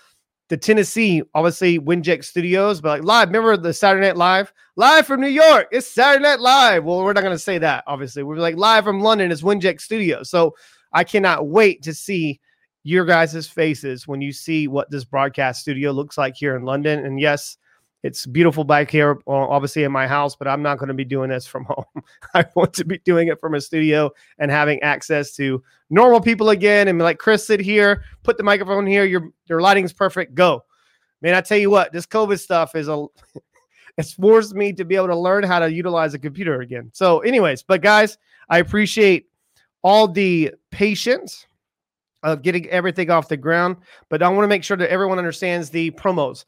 the 0.49 0.57
Tennessee, 0.57 1.23
obviously 1.33 1.79
Winject 1.79 2.23
Studios, 2.23 2.79
but 2.79 2.99
like 2.99 3.03
live. 3.03 3.29
Remember 3.29 3.57
the 3.57 3.73
Saturday 3.73 4.07
Night 4.07 4.17
Live? 4.17 4.53
Live 4.75 5.07
from 5.07 5.21
New 5.21 5.27
York. 5.27 5.67
It's 5.71 5.87
Saturday 5.87 6.23
Night 6.23 6.39
Live. 6.39 6.83
Well, 6.83 7.03
we're 7.03 7.13
not 7.13 7.23
going 7.23 7.35
to 7.35 7.39
say 7.39 7.57
that, 7.57 7.83
obviously. 7.87 8.23
We're 8.23 8.37
like 8.37 8.57
live 8.57 8.83
from 8.83 9.01
London. 9.01 9.31
It's 9.31 9.41
Winject 9.41 9.81
Studios. 9.81 10.29
So 10.29 10.55
I 10.91 11.03
cannot 11.03 11.47
wait 11.47 11.81
to 11.83 11.93
see 11.93 12.39
your 12.83 13.05
guys' 13.05 13.47
faces 13.47 14.07
when 14.07 14.21
you 14.21 14.31
see 14.31 14.67
what 14.67 14.91
this 14.91 15.03
broadcast 15.03 15.61
studio 15.61 15.91
looks 15.91 16.17
like 16.17 16.35
here 16.35 16.55
in 16.55 16.63
London. 16.63 17.05
And 17.05 17.19
yes, 17.19 17.57
it's 18.05 18.27
beautiful 18.27 18.63
back 18.63 18.91
here, 18.91 19.19
uh, 19.25 19.31
obviously 19.31 19.83
in 19.83 19.91
my 19.91 20.05
house, 20.05 20.35
but 20.35 20.47
I'm 20.47 20.61
not 20.61 20.77
going 20.77 20.89
to 20.89 20.93
be 20.93 21.03
doing 21.03 21.31
this 21.31 21.47
from 21.47 21.63
home. 21.69 22.03
I 22.35 22.45
want 22.53 22.73
to 22.73 22.85
be 22.85 22.99
doing 22.99 23.29
it 23.29 23.39
from 23.39 23.55
a 23.55 23.61
studio 23.61 24.11
and 24.37 24.51
having 24.51 24.79
access 24.83 25.35
to 25.37 25.63
normal 25.89 26.21
people 26.21 26.51
again. 26.51 26.87
And 26.87 26.99
like 26.99 27.17
Chris, 27.17 27.47
sit 27.47 27.59
here, 27.59 28.03
put 28.21 28.37
the 28.37 28.43
microphone 28.43 28.85
here. 28.85 29.05
Your 29.05 29.31
your 29.47 29.59
lighting's 29.59 29.91
perfect. 29.91 30.35
Go, 30.35 30.63
man. 31.23 31.33
I 31.33 31.41
tell 31.41 31.57
you 31.57 31.71
what, 31.71 31.91
this 31.93 32.05
COVID 32.05 32.39
stuff 32.39 32.75
is 32.75 32.89
a 32.89 33.07
it's 33.97 34.13
forced 34.13 34.53
me 34.53 34.71
to 34.73 34.85
be 34.85 34.95
able 34.95 35.07
to 35.07 35.17
learn 35.17 35.43
how 35.43 35.57
to 35.57 35.71
utilize 35.71 36.13
a 36.13 36.19
computer 36.19 36.61
again. 36.61 36.91
So, 36.93 37.21
anyways, 37.21 37.63
but 37.63 37.81
guys, 37.81 38.19
I 38.49 38.59
appreciate 38.59 39.29
all 39.83 40.07
the 40.07 40.53
patience 40.69 41.47
of 42.21 42.43
getting 42.43 42.67
everything 42.69 43.09
off 43.09 43.29
the 43.29 43.37
ground, 43.37 43.77
but 44.09 44.21
I 44.21 44.29
want 44.29 44.43
to 44.43 44.47
make 44.47 44.63
sure 44.63 44.77
that 44.77 44.91
everyone 44.91 45.17
understands 45.17 45.71
the 45.71 45.89
promos 45.91 46.45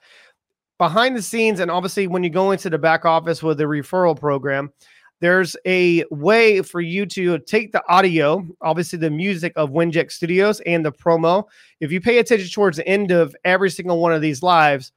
behind 0.77 1.15
the 1.15 1.22
scenes, 1.22 1.60
and 1.60 1.72
obviously 1.72 2.07
when 2.07 2.24
you 2.24 2.29
go 2.29 2.51
into 2.51 2.69
the 2.69 2.77
back 2.77 3.05
office 3.05 3.41
with 3.41 3.57
the 3.57 3.63
referral 3.63 4.17
program, 4.17 4.72
there's 5.19 5.55
a 5.65 6.03
way 6.12 6.62
for 6.62 6.79
you 6.79 7.05
to 7.07 7.39
take 7.39 7.72
the 7.72 7.84
audio, 7.89 8.46
obviously 8.62 9.00
the 9.00 9.10
music 9.10 9.51
of 9.55 9.72
Winject 9.72 10.12
Studios 10.12 10.60
and 10.62 10.86
the 10.86 10.91
promo. 10.91 11.46
If 11.79 11.91
you 11.91 12.00
pay 12.00 12.19
attention 12.19 12.50
towards 12.50 12.77
the 12.77 12.88
end 12.88 13.10
of 13.10 13.36
every 13.43 13.72
single 13.72 14.00
one 14.00 14.13
of 14.13 14.22
these 14.22 14.43
lives, 14.43 14.91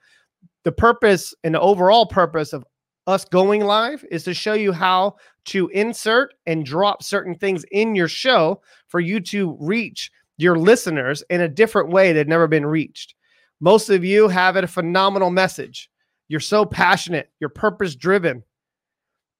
the 0.64 0.72
purpose 0.72 1.34
and 1.42 1.54
the 1.54 1.60
overall 1.60 2.04
purpose 2.04 2.52
of 2.52 2.64
us 3.06 3.24
going 3.24 3.64
live 3.64 4.04
is 4.10 4.22
to 4.24 4.34
show 4.34 4.52
you 4.52 4.72
how 4.72 5.16
to 5.46 5.68
insert 5.68 6.34
and 6.46 6.66
drop 6.66 7.02
certain 7.02 7.34
things 7.34 7.64
in 7.72 7.94
your 7.94 8.08
show 8.08 8.60
for 8.88 9.00
you 9.00 9.20
to 9.20 9.56
reach 9.58 10.12
your 10.36 10.56
listeners 10.56 11.24
in 11.30 11.40
a 11.40 11.48
different 11.48 11.88
way 11.88 12.12
that 12.12 12.28
never 12.28 12.46
been 12.46 12.66
reached. 12.66 13.14
Most 13.60 13.90
of 13.90 14.04
you 14.04 14.28
have 14.28 14.56
a 14.56 14.66
phenomenal 14.66 15.30
message. 15.30 15.90
You're 16.28 16.40
so 16.40 16.64
passionate, 16.64 17.30
you're 17.40 17.50
purpose 17.50 17.94
driven, 17.94 18.42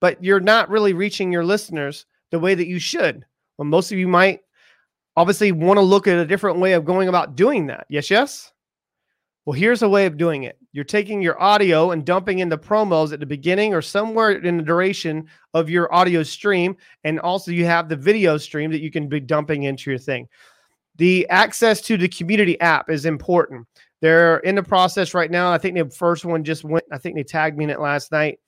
but 0.01 0.23
you're 0.23 0.41
not 0.41 0.69
really 0.69 0.93
reaching 0.93 1.33
your 1.33 1.45
listeners 1.45 2.07
the 2.31 2.39
way 2.39 2.55
that 2.55 2.67
you 2.67 2.79
should. 2.79 3.25
Well, 3.57 3.67
most 3.67 3.93
of 3.93 3.99
you 3.99 4.09
might 4.09 4.41
obviously 5.17 5.53
want 5.53 5.79
to 5.79 5.83
look 5.83 6.07
at 6.07 6.19
a 6.19 6.27
different 6.27 6.59
way 6.59 6.73
of 6.73 6.85
going 6.85 7.09
about 7.09 7.37
doing 7.37 7.67
that. 7.67 7.87
Yes, 7.89 8.11
yes. 8.11 8.53
Well, 9.45 9.55
here's 9.55 9.83
a 9.83 9.89
way 9.89 10.07
of 10.07 10.17
doing 10.17 10.45
it. 10.45 10.59
You're 10.73 10.85
taking 10.85 11.23
your 11.23 11.41
audio 11.41 11.91
and 11.91 12.05
dumping 12.05 12.39
in 12.39 12.49
the 12.49 12.59
promos 12.59 13.13
at 13.13 13.21
the 13.21 13.27
beginning 13.27 13.75
or 13.75 13.83
somewhere 13.83 14.33
in 14.33 14.59
the 14.59 14.63
duration 14.63 15.27
of 15.55 15.71
your 15.71 15.93
audio 15.93 16.23
stream. 16.23 16.77
And 17.05 17.19
also, 17.21 17.51
you 17.51 17.65
have 17.65 17.89
the 17.89 17.97
video 17.97 18.37
stream 18.37 18.71
that 18.71 18.81
you 18.81 18.91
can 18.91 19.09
be 19.09 19.19
dumping 19.19 19.65
into 19.65 19.91
your 19.91 19.99
thing. 19.99 20.29
The 20.97 21.29
access 21.31 21.81
to 21.83 21.97
the 21.97 22.09
community 22.09 22.61
app 22.61 22.91
is 22.91 23.07
important. 23.07 23.67
They're 24.01 24.39
in 24.39 24.55
the 24.55 24.63
process 24.63 25.15
right 25.15 25.31
now. 25.31 25.53
I 25.53 25.59
think 25.59 25.77
the 25.77 25.89
first 25.91 26.25
one 26.25 26.43
just 26.43 26.65
went. 26.65 26.85
I 26.91 26.99
think 26.99 27.17
they 27.17 27.23
tagged 27.23 27.57
me 27.57 27.65
in 27.65 27.71
it 27.71 27.81
last 27.81 28.13
night. 28.13 28.41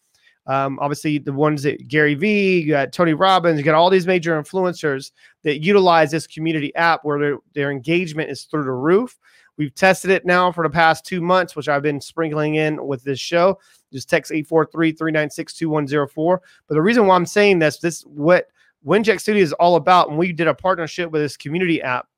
Um, 0.46 0.78
obviously, 0.80 1.18
the 1.18 1.32
ones 1.32 1.62
that 1.62 1.86
Gary 1.86 2.14
Vee, 2.14 2.60
you 2.60 2.68
got 2.70 2.92
Tony 2.92 3.14
Robbins, 3.14 3.58
you 3.58 3.64
got 3.64 3.74
all 3.74 3.90
these 3.90 4.06
major 4.06 4.40
influencers 4.40 5.12
that 5.44 5.62
utilize 5.62 6.10
this 6.10 6.26
community 6.26 6.74
app 6.74 7.04
where 7.04 7.38
their, 7.54 7.70
engagement 7.70 8.30
is 8.30 8.44
through 8.44 8.64
the 8.64 8.72
roof. 8.72 9.18
We've 9.56 9.74
tested 9.74 10.10
it 10.10 10.24
now 10.24 10.50
for 10.50 10.64
the 10.64 10.70
past 10.70 11.04
two 11.04 11.20
months, 11.20 11.54
which 11.54 11.68
I've 11.68 11.82
been 11.82 12.00
sprinkling 12.00 12.56
in 12.56 12.84
with 12.84 13.04
this 13.04 13.20
show. 13.20 13.60
Just 13.92 14.08
text 14.08 14.32
843 14.32 14.92
396 14.92 15.54
2104. 15.54 16.42
But 16.66 16.74
the 16.74 16.82
reason 16.82 17.06
why 17.06 17.14
I'm 17.14 17.26
saying 17.26 17.58
this, 17.58 17.78
this 17.78 18.02
what 18.02 18.48
Winject 18.84 19.20
Studio 19.20 19.42
is 19.42 19.52
all 19.52 19.76
about. 19.76 20.08
And 20.08 20.18
we 20.18 20.32
did 20.32 20.48
a 20.48 20.54
partnership 20.54 21.10
with 21.10 21.22
this 21.22 21.36
community 21.36 21.82
app 21.82 22.08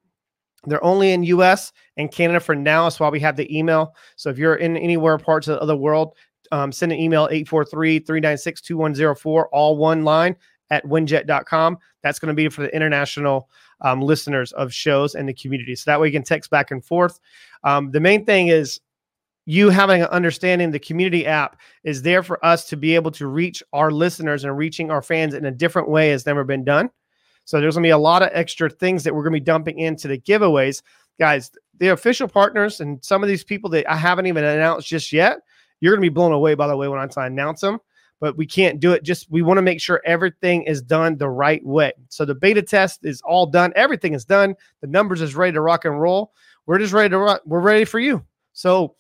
they're 0.67 0.85
only 0.85 1.13
in 1.13 1.23
US 1.25 1.73
and 1.97 2.11
Canada 2.11 2.41
for 2.41 2.55
now. 2.55 2.85
That's 2.85 3.01
why 3.01 3.09
we 3.09 3.21
have 3.21 3.37
the 3.37 3.57
email. 3.57 3.95
So 4.17 4.29
if 4.31 4.39
you're 4.39 4.57
in 4.57 4.77
anywhere 4.77 5.17
parts 5.19 5.49
of 5.49 5.67
the 5.67 5.77
world, 5.77 6.15
um, 6.53 6.71
send 6.73 6.93
an 6.93 6.99
email 6.99 7.29
843-396-2104, 7.29 9.47
all 9.53 9.77
one 9.77 10.05
line 10.05 10.37
at 10.71 10.87
winject.com. 10.87 11.77
That's 12.03 12.19
going 12.19 12.29
to 12.29 12.35
be 12.35 12.49
for 12.49 12.63
the 12.63 12.75
international 12.75 13.51
um, 13.81 14.01
listeners 14.01 14.53
of 14.53 14.73
shows 14.73 15.15
and 15.15 15.29
the 15.29 15.35
community. 15.35 15.77
So 15.77 15.91
that 15.91 16.01
way 16.01 16.07
you 16.09 16.13
can 16.13 16.23
text 16.23 16.51
back 16.51 16.71
and 16.71 16.83
forth. 16.85 17.21
Um, 17.65 17.91
the 17.91 18.01
main 18.01 18.25
thing 18.25 18.49
is 18.49 18.81
you 19.47 19.71
having 19.71 20.03
an 20.03 20.09
understanding 20.09 20.71
the 20.71 20.79
community 20.79 21.27
app 21.27 21.59
is 21.83 22.03
there 22.03 22.23
for 22.23 22.45
us 22.45 22.67
to 22.69 22.77
be 22.77 22.95
able 22.95 23.11
to 23.13 23.27
reach 23.27 23.63
our 23.73 23.91
listeners 23.91 24.45
and 24.45 24.57
reaching 24.57 24.91
our 24.91 25.03
fans 25.03 25.35
in 25.35 25.45
a 25.45 25.51
different 25.51 25.89
way 25.89 26.11
has 26.11 26.25
never 26.25 26.45
been 26.45 26.65
done. 26.65 26.91
So 27.45 27.61
there's 27.61 27.75
going 27.75 27.83
to 27.83 27.87
be 27.87 27.91
a 27.91 27.99
lot 27.99 28.23
of 28.23 28.31
extra 28.33 28.71
things 28.71 29.05
that 29.05 29.15
we're 29.15 29.23
going 29.23 29.35
to 29.35 29.41
be 29.41 29.45
dumping 29.45 29.79
into 29.79 30.09
the 30.09 30.19
giveaways. 30.19 30.83
Guys, 31.19 31.51
the 31.79 31.89
official 31.89 32.29
partners 32.29 32.81
and 32.81 33.05
some 33.05 33.23
of 33.23 33.29
these 33.29 33.45
people 33.45 33.71
that 33.71 33.91
I 33.91 33.97
haven't 33.97 34.27
even 34.27 34.45
announced 34.45 34.89
just 34.89 35.13
yet, 35.13 35.39
you're 35.81 35.95
going 35.95 36.03
to 36.03 36.11
be 36.11 36.15
blown 36.15 36.33
away, 36.33 36.55
by 36.55 36.67
the 36.67 36.77
way, 36.77 36.89
when 36.89 36.99
I 36.99 37.27
announce 37.27 37.61
them. 37.61 37.79
But 38.21 38.37
we 38.37 38.47
can't 38.47 38.81
do 38.81 38.93
it. 38.93 39.03
Just 39.03 39.31
we 39.31 39.43
want 39.43 39.59
to 39.59 39.63
make 39.63 39.81
sure 39.81 40.01
everything 40.07 40.63
is 40.63 40.81
done 40.81 41.19
the 41.19 41.29
right 41.29 41.65
way. 41.65 41.93
So 42.09 42.25
the 42.25 42.35
beta 42.35 42.63
test 42.63 43.05
is 43.05 43.21
all 43.23 43.45
done. 43.45 43.73
Everything 43.77 44.15
is 44.15 44.25
done. 44.25 44.55
The 44.81 44.87
numbers 44.87 45.21
is 45.21 45.35
ready 45.35 45.53
to 45.53 45.61
rock 45.61 45.85
and 45.85 46.01
roll. 46.01 46.33
We're 46.65 46.79
just 46.79 46.95
ready 46.95 47.11
to 47.11 47.19
rock. 47.19 47.43
We're 47.45 47.61
ready 47.61 47.85
for 47.85 47.99
you. 47.99 48.25
So 48.53 48.95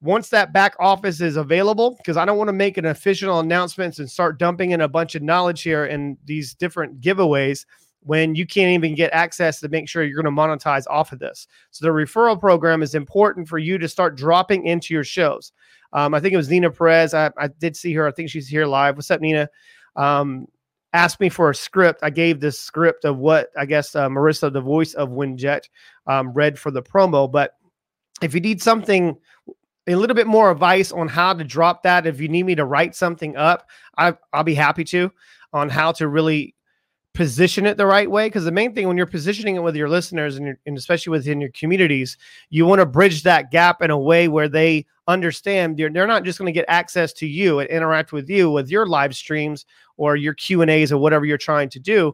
once 0.00 0.28
that 0.28 0.52
back 0.52 0.74
office 0.78 1.20
is 1.20 1.36
available, 1.36 1.94
because 1.96 2.16
I 2.16 2.24
don't 2.24 2.38
want 2.38 2.48
to 2.48 2.54
make 2.54 2.76
an 2.76 2.86
official 2.86 3.40
announcements 3.40 3.98
and 3.98 4.10
start 4.10 4.38
dumping 4.38 4.72
in 4.72 4.82
a 4.82 4.88
bunch 4.88 5.14
of 5.14 5.22
knowledge 5.22 5.62
here 5.62 5.86
and 5.86 6.16
these 6.24 6.54
different 6.54 7.00
giveaways 7.00 7.64
when 8.00 8.34
you 8.34 8.46
can't 8.46 8.70
even 8.70 8.94
get 8.94 9.12
access 9.12 9.58
to 9.60 9.68
make 9.68 9.88
sure 9.88 10.04
you're 10.04 10.22
going 10.22 10.32
to 10.32 10.40
monetize 10.40 10.84
off 10.88 11.12
of 11.12 11.18
this. 11.18 11.48
So 11.72 11.84
the 11.84 11.92
referral 11.92 12.38
program 12.38 12.82
is 12.82 12.94
important 12.94 13.48
for 13.48 13.58
you 13.58 13.78
to 13.78 13.88
start 13.88 14.16
dropping 14.16 14.66
into 14.66 14.94
your 14.94 15.02
shows. 15.02 15.52
Um, 15.92 16.14
I 16.14 16.20
think 16.20 16.32
it 16.32 16.36
was 16.36 16.48
Nina 16.48 16.70
Perez. 16.70 17.14
I, 17.14 17.30
I, 17.38 17.48
did 17.48 17.76
see 17.76 17.92
her. 17.94 18.06
I 18.06 18.12
think 18.12 18.30
she's 18.30 18.46
here 18.46 18.66
live. 18.66 18.96
What's 18.96 19.10
up, 19.10 19.20
Nina? 19.20 19.48
Um, 19.96 20.46
asked 20.92 21.20
me 21.20 21.28
for 21.28 21.50
a 21.50 21.54
script. 21.54 22.00
I 22.02 22.10
gave 22.10 22.38
this 22.38 22.60
script 22.60 23.04
of 23.04 23.18
what 23.18 23.48
I 23.56 23.66
guess 23.66 23.96
uh, 23.96 24.08
Marissa, 24.08 24.52
the 24.52 24.60
voice 24.60 24.94
of 24.94 25.08
Winject, 25.08 25.68
um, 26.06 26.32
read 26.32 26.58
for 26.58 26.70
the 26.70 26.82
promo. 26.82 27.30
But 27.30 27.52
if 28.22 28.34
you 28.34 28.40
need 28.40 28.62
something 28.62 29.16
a 29.88 29.94
little 29.94 30.16
bit 30.16 30.26
more 30.26 30.50
advice 30.50 30.92
on 30.92 31.08
how 31.08 31.32
to 31.32 31.44
drop 31.44 31.82
that. 31.84 32.06
If 32.06 32.20
you 32.20 32.28
need 32.28 32.44
me 32.44 32.54
to 32.56 32.64
write 32.64 32.94
something 32.94 33.36
up, 33.36 33.68
I, 33.96 34.14
I'll 34.32 34.44
be 34.44 34.54
happy 34.54 34.84
to 34.84 35.12
on 35.52 35.68
how 35.68 35.92
to 35.92 36.08
really 36.08 36.54
position 37.14 37.64
it 37.64 37.76
the 37.78 37.86
right 37.86 38.10
way. 38.10 38.26
Because 38.26 38.44
the 38.44 38.52
main 38.52 38.74
thing 38.74 38.88
when 38.88 38.96
you're 38.96 39.06
positioning 39.06 39.56
it 39.56 39.62
with 39.62 39.76
your 39.76 39.88
listeners 39.88 40.36
and, 40.36 40.46
your, 40.46 40.58
and 40.66 40.76
especially 40.76 41.12
within 41.12 41.40
your 41.40 41.50
communities, 41.50 42.18
you 42.50 42.66
want 42.66 42.80
to 42.80 42.86
bridge 42.86 43.22
that 43.22 43.50
gap 43.50 43.80
in 43.80 43.90
a 43.90 43.98
way 43.98 44.28
where 44.28 44.48
they 44.48 44.84
understand 45.08 45.76
they're, 45.76 45.88
they're 45.88 46.06
not 46.06 46.24
just 46.24 46.38
going 46.38 46.52
to 46.52 46.52
get 46.52 46.66
access 46.68 47.12
to 47.12 47.26
you 47.26 47.60
and 47.60 47.70
interact 47.70 48.12
with 48.12 48.28
you 48.28 48.50
with 48.50 48.68
your 48.68 48.86
live 48.86 49.14
streams 49.14 49.64
or 49.96 50.16
your 50.16 50.34
Q 50.34 50.62
and 50.62 50.70
A's 50.70 50.92
or 50.92 50.98
whatever 50.98 51.24
you're 51.24 51.38
trying 51.38 51.68
to 51.70 51.78
do. 51.78 52.12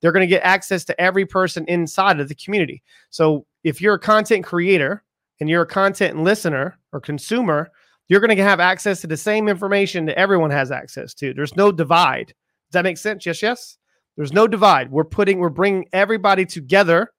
They're 0.00 0.12
going 0.12 0.28
to 0.28 0.34
get 0.34 0.42
access 0.42 0.84
to 0.86 1.00
every 1.00 1.24
person 1.24 1.64
inside 1.66 2.18
of 2.18 2.28
the 2.28 2.34
community. 2.34 2.82
So 3.10 3.46
if 3.62 3.80
you're 3.80 3.94
a 3.94 4.00
content 4.00 4.44
creator 4.44 5.04
and 5.42 5.50
you're 5.50 5.62
a 5.62 5.66
content 5.66 6.22
listener 6.22 6.78
or 6.92 7.00
consumer, 7.00 7.72
you're 8.06 8.20
going 8.20 8.36
to 8.36 8.44
have 8.44 8.60
access 8.60 9.00
to 9.00 9.08
the 9.08 9.16
same 9.16 9.48
information 9.48 10.04
that 10.04 10.16
everyone 10.16 10.52
has 10.52 10.70
access 10.70 11.14
to. 11.14 11.34
There's 11.34 11.56
no 11.56 11.72
divide. 11.72 12.28
Does 12.28 12.74
that 12.74 12.84
make 12.84 12.96
sense? 12.96 13.26
Yes, 13.26 13.42
yes. 13.42 13.76
There's 14.16 14.32
no 14.32 14.46
divide. 14.46 14.92
We're 14.92 15.02
putting, 15.02 15.40
we're 15.40 15.48
bringing 15.48 15.88
everybody 15.92 16.46
together 16.46 17.12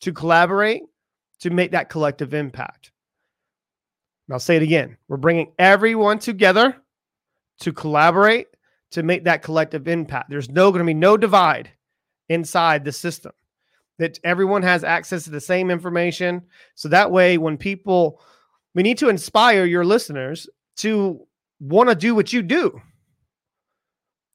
to 0.00 0.12
collaborate 0.12 0.82
to 1.42 1.50
make 1.50 1.70
that 1.70 1.90
collective 1.90 2.34
impact. 2.34 2.90
And 4.26 4.34
I'll 4.34 4.40
say 4.40 4.56
it 4.56 4.64
again. 4.64 4.96
We're 5.06 5.16
bringing 5.18 5.52
everyone 5.56 6.18
together 6.18 6.76
to 7.60 7.72
collaborate 7.72 8.48
to 8.90 9.04
make 9.04 9.22
that 9.22 9.44
collective 9.44 9.86
impact. 9.86 10.28
There's 10.28 10.50
no 10.50 10.72
going 10.72 10.80
to 10.80 10.90
be 10.90 10.94
no 10.94 11.16
divide 11.16 11.70
inside 12.28 12.84
the 12.84 12.90
system 12.90 13.30
that 14.00 14.18
everyone 14.24 14.62
has 14.62 14.82
access 14.82 15.24
to 15.24 15.30
the 15.30 15.42
same 15.42 15.70
information. 15.70 16.40
So 16.74 16.88
that 16.88 17.10
way, 17.10 17.36
when 17.36 17.58
people, 17.58 18.22
we 18.74 18.82
need 18.82 18.96
to 18.98 19.10
inspire 19.10 19.66
your 19.66 19.84
listeners 19.84 20.48
to 20.78 21.20
want 21.60 21.90
to 21.90 21.94
do 21.94 22.14
what 22.14 22.32
you 22.32 22.40
do. 22.40 22.80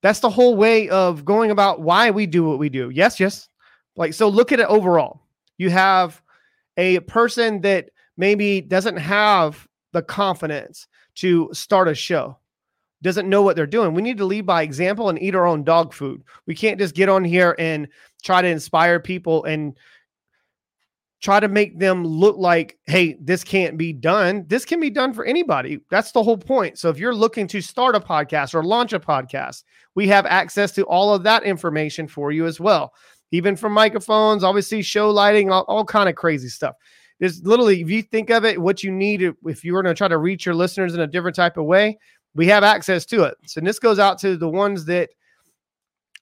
That's 0.04 0.20
the 0.20 0.30
whole 0.30 0.56
way 0.56 0.88
of 0.90 1.26
going 1.26 1.50
about 1.50 1.82
why 1.82 2.12
we 2.12 2.28
do 2.28 2.44
what 2.44 2.60
we 2.60 2.70
do. 2.70 2.92
Yes, 2.92 3.20
yes. 3.20 3.50
Like, 3.96 4.14
so 4.14 4.30
look 4.30 4.52
at 4.52 4.60
it 4.60 4.68
overall. 4.68 5.22
You 5.58 5.72
have 5.72 6.22
a 6.78 7.00
person 7.00 7.62
that 7.62 7.90
maybe 8.18 8.62
doesn't 8.62 8.98
have 8.98 9.68
the 9.94 10.04
confidence 10.04 10.86
to 11.16 11.50
start 11.54 11.88
a 11.88 11.96
show 11.96 12.38
doesn't 13.02 13.30
know 13.30 13.42
what 13.42 13.56
they're 13.56 13.68
doing. 13.68 13.94
We 13.94 14.02
need 14.02 14.18
to 14.18 14.26
lead 14.26 14.46
by 14.46 14.64
example 14.64 15.10
and 15.10 15.22
eat 15.22 15.36
our 15.36 15.46
own 15.46 15.64
dog 15.64 15.94
food. 15.94 16.24
We 16.48 16.56
can't 16.56 16.80
just 16.80 16.96
get 16.96 17.10
on 17.10 17.24
here 17.24 17.56
and 17.60 17.88
try 18.24 18.42
to 18.42 18.48
inspire 18.48 19.00
people 19.00 19.44
and 19.46 19.78
try 21.22 21.40
to 21.40 21.48
make 21.48 21.80
them 21.80 22.06
look 22.06 22.38
like, 22.38 22.78
hey, 22.86 23.18
this 23.20 23.44
can't 23.44 23.78
be 23.78 23.92
done. 23.92 24.46
This 24.48 24.66
can 24.66 24.80
be 24.80 24.90
done 24.90 25.14
for 25.14 25.26
anybody. 25.26 25.80
That's 25.90 26.12
the 26.12 26.22
whole 26.22 26.38
point. 26.38 26.78
So 26.78 26.90
if 26.90 27.00
you're 27.00 27.16
looking 27.16 27.48
to 27.48 27.62
start 27.62 27.96
a 27.96 28.00
podcast 28.00 28.54
or 28.54 28.64
launch 28.64 28.94
a 28.94 29.00
podcast, 29.00 29.64
we 29.96 30.08
have 30.08 30.26
access 30.26 30.72
to 30.74 30.84
all 30.84 31.14
of 31.14 31.24
that 31.24 31.44
information 31.44 32.08
for 32.08 32.32
you 32.32 32.46
as 32.46 32.60
well. 32.60 32.94
Even 33.32 33.56
from 33.56 33.74
microphones, 33.74 34.44
obviously 34.44 34.82
show 34.82 35.10
lighting, 35.10 35.52
all, 35.52 35.66
all 35.68 35.84
kind 35.84 36.10
of 36.10 36.16
crazy 36.16 36.48
stuff. 36.48 36.76
There's 37.20 37.42
literally, 37.44 37.82
if 37.82 37.90
you 37.90 38.02
think 38.02 38.30
of 38.30 38.46
it, 38.46 38.62
what 38.62 38.84
you 38.84 38.92
need 38.92 39.22
if 39.46 39.64
you 39.64 39.74
were 39.74 39.82
going 39.82 39.96
to 39.96 39.98
try 39.98 40.08
to 40.08 40.18
reach 40.18 40.46
your 40.46 40.54
listeners 40.54 40.94
in 40.94 41.00
a 41.00 41.08
different 41.08 41.36
type 41.36 41.58
of 41.58 41.66
way, 41.66 41.98
we 42.36 42.48
have 42.48 42.64
access 42.64 43.06
to 43.08 43.24
it. 43.24 43.36
So 43.46 43.62
this 43.62 43.80
goes 43.80 43.98
out 43.98 44.20
to 44.20 44.38
the 44.38 44.50
ones 44.50 44.86
that 44.86 45.10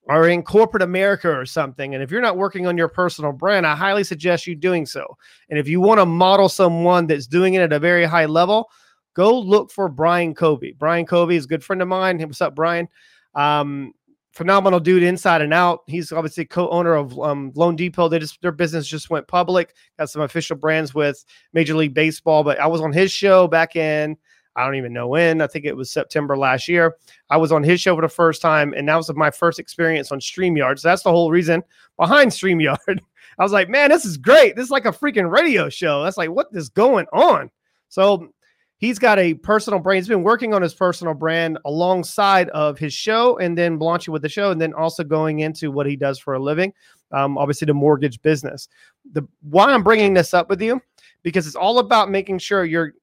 are 0.09 0.27
in 0.27 0.43
corporate 0.43 0.83
America 0.83 1.29
or 1.29 1.45
something. 1.45 1.93
And 1.93 2.03
if 2.03 2.11
you're 2.11 2.21
not 2.21 2.37
working 2.37 2.67
on 2.67 2.77
your 2.77 2.89
personal 2.89 3.31
brand, 3.31 3.65
I 3.65 3.75
highly 3.75 4.03
suggest 4.03 4.45
you 4.45 4.55
doing 4.55 4.85
so. 4.85 5.05
And 5.49 5.57
if 5.57 5.67
you 5.67 5.81
want 5.81 5.99
to 5.99 6.05
model 6.05 6.49
someone 6.49 7.07
that's 7.07 7.25
doing 7.25 7.53
it 7.53 7.61
at 7.61 7.73
a 7.73 7.79
very 7.79 8.05
high 8.05 8.25
level, 8.25 8.69
go 9.15 9.37
look 9.37 9.71
for 9.71 9.89
Brian 9.89 10.33
Covey. 10.35 10.75
Brian 10.77 11.05
Covey 11.05 11.35
is 11.35 11.45
a 11.45 11.47
good 11.47 11.63
friend 11.63 11.81
of 11.81 11.87
mine. 11.87 12.19
What's 12.19 12.41
up, 12.41 12.53
Brian? 12.53 12.87
Um, 13.33 13.93
phenomenal 14.33 14.79
dude 14.79 15.03
inside 15.03 15.41
and 15.41 15.53
out. 15.53 15.81
He's 15.87 16.11
obviously 16.11 16.45
co-owner 16.45 16.95
of 16.95 17.17
um, 17.19 17.51
Loan 17.55 17.75
Depot. 17.75 18.09
They 18.09 18.19
just 18.19 18.41
their 18.41 18.51
business 18.51 18.87
just 18.87 19.09
went 19.09 19.27
public. 19.27 19.73
Got 19.97 20.09
some 20.09 20.23
official 20.23 20.57
brands 20.57 20.93
with 20.93 21.23
Major 21.53 21.75
League 21.75 21.93
Baseball. 21.93 22.43
But 22.43 22.59
I 22.59 22.67
was 22.67 22.81
on 22.81 22.91
his 22.91 23.11
show 23.11 23.47
back 23.47 23.75
in 23.75 24.17
I 24.55 24.65
don't 24.65 24.75
even 24.75 24.93
know 24.93 25.07
when. 25.07 25.41
I 25.41 25.47
think 25.47 25.65
it 25.65 25.75
was 25.75 25.89
September 25.91 26.37
last 26.37 26.67
year. 26.67 26.95
I 27.29 27.37
was 27.37 27.51
on 27.51 27.63
his 27.63 27.81
show 27.81 27.95
for 27.95 28.01
the 28.01 28.09
first 28.09 28.41
time, 28.41 28.73
and 28.73 28.87
that 28.87 28.95
was 28.95 29.11
my 29.15 29.31
first 29.31 29.59
experience 29.59 30.11
on 30.11 30.19
StreamYard. 30.19 30.79
So 30.79 30.87
that's 30.87 31.03
the 31.03 31.11
whole 31.11 31.31
reason 31.31 31.63
behind 31.97 32.31
StreamYard. 32.31 32.99
I 33.39 33.43
was 33.43 33.51
like, 33.51 33.69
man, 33.69 33.89
this 33.89 34.05
is 34.05 34.17
great. 34.17 34.55
This 34.55 34.65
is 34.65 34.71
like 34.71 34.85
a 34.85 34.91
freaking 34.91 35.31
radio 35.31 35.69
show. 35.69 36.03
That's 36.03 36.17
like, 36.17 36.29
what 36.29 36.47
is 36.53 36.69
going 36.69 37.07
on? 37.11 37.49
So 37.89 38.29
he's 38.77 38.99
got 38.99 39.17
a 39.17 39.33
personal 39.33 39.79
brand. 39.79 39.97
He's 39.97 40.07
been 40.07 40.23
working 40.23 40.53
on 40.53 40.61
his 40.61 40.73
personal 40.73 41.13
brand 41.13 41.57
alongside 41.65 42.49
of 42.49 42.77
his 42.77 42.93
show 42.93 43.37
and 43.37 43.57
then 43.57 43.79
launching 43.79 44.11
with 44.11 44.21
the 44.21 44.29
show 44.29 44.51
and 44.51 44.61
then 44.61 44.73
also 44.73 45.03
going 45.03 45.39
into 45.39 45.71
what 45.71 45.87
he 45.87 45.95
does 45.95 46.19
for 46.19 46.35
a 46.35 46.39
living. 46.39 46.73
Um, 47.11 47.37
obviously, 47.37 47.65
the 47.65 47.73
mortgage 47.73 48.21
business. 48.21 48.67
The 49.13 49.27
why 49.41 49.71
I'm 49.71 49.83
bringing 49.83 50.13
this 50.13 50.33
up 50.33 50.49
with 50.49 50.61
you 50.61 50.81
because 51.23 51.47
it's 51.47 51.55
all 51.55 51.79
about 51.79 52.11
making 52.11 52.39
sure 52.39 52.65
you're 52.65 52.93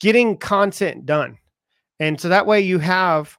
getting 0.00 0.36
content 0.36 1.06
done. 1.06 1.38
And 2.00 2.20
so 2.20 2.28
that 2.28 2.46
way 2.46 2.60
you 2.60 2.78
have 2.78 3.38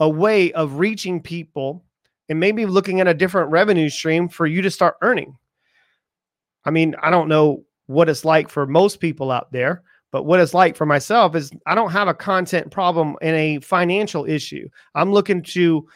a 0.00 0.08
way 0.08 0.52
of 0.52 0.78
reaching 0.78 1.20
people 1.20 1.84
and 2.28 2.38
maybe 2.38 2.66
looking 2.66 3.00
at 3.00 3.08
a 3.08 3.14
different 3.14 3.50
revenue 3.50 3.88
stream 3.88 4.28
for 4.28 4.46
you 4.46 4.62
to 4.62 4.70
start 4.70 4.96
earning. 5.02 5.36
I 6.64 6.70
mean, 6.70 6.94
I 7.02 7.10
don't 7.10 7.28
know 7.28 7.64
what 7.86 8.08
it's 8.08 8.24
like 8.24 8.48
for 8.48 8.66
most 8.66 9.00
people 9.00 9.30
out 9.30 9.50
there, 9.52 9.82
but 10.12 10.24
what 10.24 10.40
it's 10.40 10.54
like 10.54 10.76
for 10.76 10.86
myself 10.86 11.34
is 11.34 11.50
I 11.66 11.74
don't 11.74 11.92
have 11.92 12.08
a 12.08 12.14
content 12.14 12.70
problem 12.70 13.16
and 13.22 13.36
a 13.36 13.60
financial 13.60 14.24
issue. 14.26 14.68
I'm 14.94 15.12
looking 15.12 15.42
to 15.44 15.88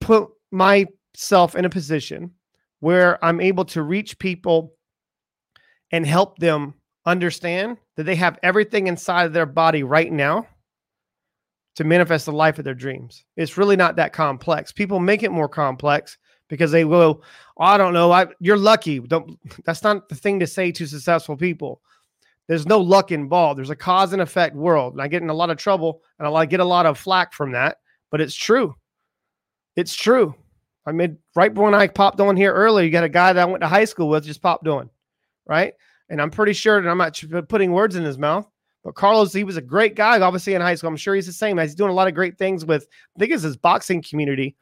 put 0.00 0.28
myself 0.50 1.54
in 1.54 1.64
a 1.64 1.70
position 1.70 2.32
where 2.80 3.24
I'm 3.24 3.40
able 3.40 3.64
to 3.66 3.82
reach 3.82 4.18
people 4.18 4.72
and 5.90 6.06
help 6.06 6.38
them 6.38 6.74
understand 7.06 7.78
that 7.96 8.04
they 8.04 8.14
have 8.16 8.38
everything 8.42 8.86
inside 8.86 9.24
of 9.24 9.32
their 9.32 9.46
body 9.46 9.82
right 9.82 10.12
now 10.12 10.46
to 11.76 11.84
manifest 11.84 12.26
the 12.26 12.32
life 12.32 12.58
of 12.58 12.64
their 12.64 12.74
dreams. 12.74 13.24
It's 13.36 13.56
really 13.56 13.76
not 13.76 13.96
that 13.96 14.12
complex. 14.12 14.72
People 14.72 15.00
make 15.00 15.22
it 15.22 15.32
more 15.32 15.48
complex 15.48 16.18
because 16.48 16.70
they 16.70 16.84
will, 16.84 17.22
oh, 17.58 17.64
I 17.64 17.78
don't 17.78 17.94
know, 17.94 18.12
I 18.12 18.26
you're 18.40 18.56
lucky. 18.56 19.00
Don't 19.00 19.38
that's 19.64 19.82
not 19.82 20.08
the 20.08 20.14
thing 20.14 20.40
to 20.40 20.46
say 20.46 20.70
to 20.72 20.86
successful 20.86 21.36
people. 21.36 21.80
There's 22.46 22.66
no 22.66 22.78
luck 22.78 23.10
involved. 23.10 23.58
There's 23.58 23.70
a 23.70 23.76
cause 23.76 24.12
and 24.12 24.20
effect 24.20 24.54
world. 24.54 24.92
And 24.92 25.02
I 25.02 25.08
get 25.08 25.22
in 25.22 25.30
a 25.30 25.34
lot 25.34 25.50
of 25.50 25.56
trouble 25.56 26.02
and 26.18 26.28
I 26.28 26.46
get 26.46 26.60
a 26.60 26.64
lot 26.64 26.86
of 26.86 26.98
flack 26.98 27.32
from 27.32 27.52
that, 27.52 27.78
but 28.10 28.20
it's 28.20 28.34
true. 28.34 28.74
It's 29.76 29.94
true. 29.94 30.34
I 30.86 30.92
mean, 30.92 31.18
right 31.34 31.54
when 31.54 31.74
I 31.74 31.88
popped 31.88 32.20
on 32.20 32.36
here 32.36 32.52
earlier, 32.52 32.84
you 32.84 32.90
got 32.90 33.04
a 33.04 33.08
guy 33.08 33.32
that 33.32 33.40
I 33.40 33.50
went 33.50 33.62
to 33.62 33.68
high 33.68 33.86
school 33.86 34.10
with 34.10 34.24
just 34.24 34.42
popped 34.42 34.68
on, 34.68 34.90
right? 35.46 35.72
And 36.08 36.20
I'm 36.20 36.30
pretty 36.30 36.52
sure 36.52 36.80
that 36.80 36.88
I'm 36.88 36.98
not 36.98 37.48
putting 37.48 37.72
words 37.72 37.96
in 37.96 38.04
his 38.04 38.18
mouth. 38.18 38.46
But 38.84 38.94
Carlos, 38.94 39.32
he 39.32 39.44
was 39.44 39.56
a 39.56 39.62
great 39.62 39.96
guy, 39.96 40.20
obviously 40.20 40.54
in 40.54 40.60
high 40.60 40.74
school. 40.74 40.90
I'm 40.90 40.96
sure 40.96 41.14
he's 41.14 41.26
the 41.26 41.32
same. 41.32 41.56
He's 41.56 41.74
doing 41.74 41.90
a 41.90 41.94
lot 41.94 42.06
of 42.06 42.14
great 42.14 42.36
things 42.36 42.66
with, 42.66 42.86
I 43.16 43.18
think 43.18 43.32
it's 43.32 43.42
his 43.42 43.56
boxing 43.56 44.02
community 44.02 44.56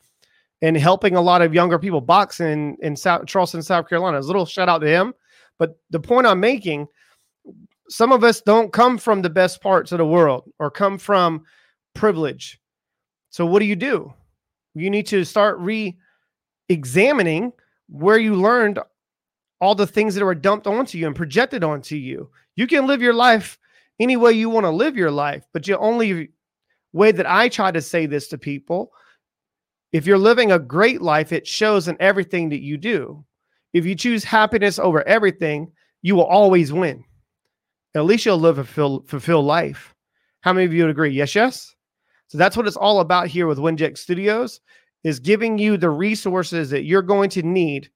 and 0.63 0.77
helping 0.77 1.17
a 1.17 1.21
lot 1.21 1.43
of 1.43 1.53
younger 1.53 1.79
people 1.79 2.01
box 2.01 2.39
in, 2.39 2.77
in 2.81 2.95
South, 2.95 3.27
Charleston, 3.27 3.63
South 3.63 3.89
Carolina. 3.89 4.21
A 4.21 4.21
little 4.21 4.47
shout 4.47 4.69
out 4.69 4.79
to 4.79 4.87
him. 4.87 5.13
But 5.59 5.77
the 5.91 5.99
point 5.99 6.27
I'm 6.27 6.39
making, 6.39 6.87
some 7.89 8.13
of 8.13 8.23
us 8.23 8.41
don't 8.41 8.73
come 8.73 8.97
from 8.97 9.23
the 9.23 9.31
best 9.31 9.61
parts 9.61 9.91
of 9.91 9.99
the 9.99 10.07
world 10.07 10.49
or 10.61 10.71
come 10.71 10.99
from 10.99 11.43
privilege. 11.95 12.61
So 13.31 13.45
what 13.45 13.59
do 13.59 13.65
you 13.65 13.77
do? 13.77 14.13
You 14.75 14.89
need 14.89 15.07
to 15.09 15.25
start 15.25 15.59
re 15.59 15.97
examining 16.69 17.53
where 17.89 18.19
you 18.19 18.37
learned 18.37 18.79
all 19.63 19.77
the 19.77 19.87
things 19.87 20.17
that 20.17 20.25
were 20.25 20.35
dumped 20.35 20.67
onto 20.67 20.99
you 20.99 21.07
and 21.07 21.15
projected 21.15 21.63
onto 21.63 21.95
you. 21.95 22.29
You 22.57 22.67
can 22.67 22.87
live 22.87 23.01
your 23.01 23.15
life 23.15 23.59
any 24.01 24.17
way 24.17 24.33
you 24.33 24.51
want 24.51 24.65
to 24.65 24.71
live 24.71 24.97
your 24.97 25.13
life, 25.13 25.47
but 25.53 25.65
the 25.65 25.79
only 25.79 26.31
way 26.93 27.13
that 27.13 27.31
I 27.31 27.49
try 27.49 27.71
to 27.71 27.81
say 27.81 28.07
this 28.07 28.27
to 28.29 28.39
people 28.39 28.91
if 29.93 30.07
you're 30.07 30.19
living 30.19 30.51
a 30.51 30.59
great 30.59 31.01
life, 31.03 31.33
it 31.33 31.47
shows 31.47 31.87
in 31.87 31.99
everything 32.01 32.49
that 32.49 32.63
you 32.63 32.77
do. 32.79 33.25
If 33.73 33.87
you 33.87 33.95
choose 33.95 34.25
happiness 34.25 34.79
over 34.79 35.07
everything, 35.07 35.71
you 36.01 36.17
will 36.17 36.25
always 36.25 36.73
win. 36.73 37.05
At 37.95 38.07
least 38.07 38.25
you'll 38.25 38.39
live 38.39 38.59
a 38.59 38.65
fulfilled, 38.65 39.09
fulfilled 39.09 39.45
life. 39.45 39.95
How 40.41 40.55
many 40.55 40.65
of 40.65 40.73
you 40.73 40.83
would 40.83 40.91
agree? 40.91 41.11
Yes, 41.11 41.35
yes. 41.35 41.75
So 42.29 42.39
that's 42.39 42.57
what 42.57 42.67
it's 42.67 42.77
all 42.77 43.01
about 43.01 43.29
here 43.29 43.47
with 43.47 43.59
Winject 43.59 43.99
Studios 43.99 44.61
is 45.05 45.21
giving 45.21 45.59
you 45.59 45.77
the 45.77 45.91
resources 45.91 46.71
that 46.71 46.85
you're 46.85 47.03
going 47.03 47.29
to 47.31 47.43
need 47.43 47.91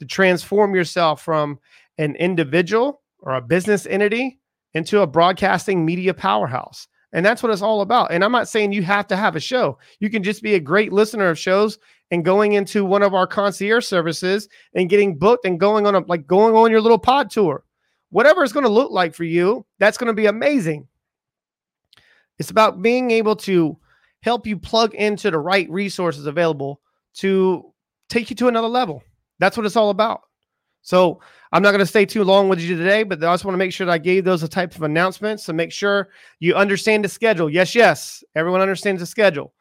to 0.00 0.06
transform 0.06 0.74
yourself 0.74 1.22
from 1.22 1.58
an 1.98 2.16
individual 2.16 3.02
or 3.20 3.34
a 3.34 3.40
business 3.40 3.86
entity 3.86 4.38
into 4.74 5.00
a 5.00 5.06
broadcasting 5.06 5.84
media 5.84 6.12
powerhouse. 6.12 6.88
And 7.12 7.24
that's 7.24 7.42
what 7.42 7.52
it's 7.52 7.62
all 7.62 7.80
about. 7.80 8.10
And 8.10 8.24
I'm 8.24 8.32
not 8.32 8.48
saying 8.48 8.72
you 8.72 8.82
have 8.82 9.06
to 9.06 9.16
have 9.16 9.36
a 9.36 9.40
show. 9.40 9.78
You 10.00 10.10
can 10.10 10.24
just 10.24 10.42
be 10.42 10.54
a 10.54 10.60
great 10.60 10.92
listener 10.92 11.28
of 11.28 11.38
shows 11.38 11.78
and 12.10 12.24
going 12.24 12.52
into 12.52 12.84
one 12.84 13.04
of 13.04 13.14
our 13.14 13.26
concierge 13.26 13.86
services 13.86 14.48
and 14.74 14.90
getting 14.90 15.16
booked 15.16 15.46
and 15.46 15.60
going 15.60 15.86
on 15.86 15.94
a 15.94 16.00
like 16.00 16.26
going 16.26 16.56
on 16.56 16.72
your 16.72 16.80
little 16.80 16.98
pod 16.98 17.30
tour. 17.30 17.62
Whatever 18.10 18.42
it's 18.42 18.52
going 18.52 18.64
to 18.64 18.70
look 18.70 18.90
like 18.90 19.14
for 19.14 19.24
you, 19.24 19.64
that's 19.78 19.96
going 19.96 20.08
to 20.08 20.12
be 20.12 20.26
amazing. 20.26 20.88
It's 22.38 22.50
about 22.50 22.82
being 22.82 23.12
able 23.12 23.36
to 23.36 23.78
help 24.22 24.46
you 24.46 24.56
plug 24.56 24.94
into 24.94 25.30
the 25.30 25.38
right 25.38 25.70
resources 25.70 26.26
available 26.26 26.80
to 27.14 27.72
take 28.08 28.28
you 28.28 28.36
to 28.36 28.48
another 28.48 28.68
level. 28.68 29.04
That's 29.44 29.58
what 29.58 29.66
it's 29.66 29.76
all 29.76 29.90
about. 29.90 30.22
So 30.80 31.20
I'm 31.52 31.60
not 31.62 31.72
going 31.72 31.80
to 31.80 31.86
stay 31.86 32.06
too 32.06 32.24
long 32.24 32.48
with 32.48 32.60
you 32.60 32.78
today, 32.78 33.02
but 33.02 33.22
I 33.22 33.34
just 33.34 33.44
want 33.44 33.52
to 33.52 33.58
make 33.58 33.74
sure 33.74 33.84
that 33.84 33.92
I 33.92 33.98
gave 33.98 34.24
those 34.24 34.42
a 34.42 34.48
type 34.48 34.74
of 34.74 34.82
announcements 34.84 35.44
to 35.44 35.52
make 35.52 35.70
sure 35.70 36.08
you 36.40 36.54
understand 36.54 37.04
the 37.04 37.10
schedule. 37.10 37.50
Yes, 37.50 37.74
yes, 37.74 38.24
everyone 38.34 38.62
understands 38.62 39.02
the 39.02 39.06
schedule. 39.06 39.52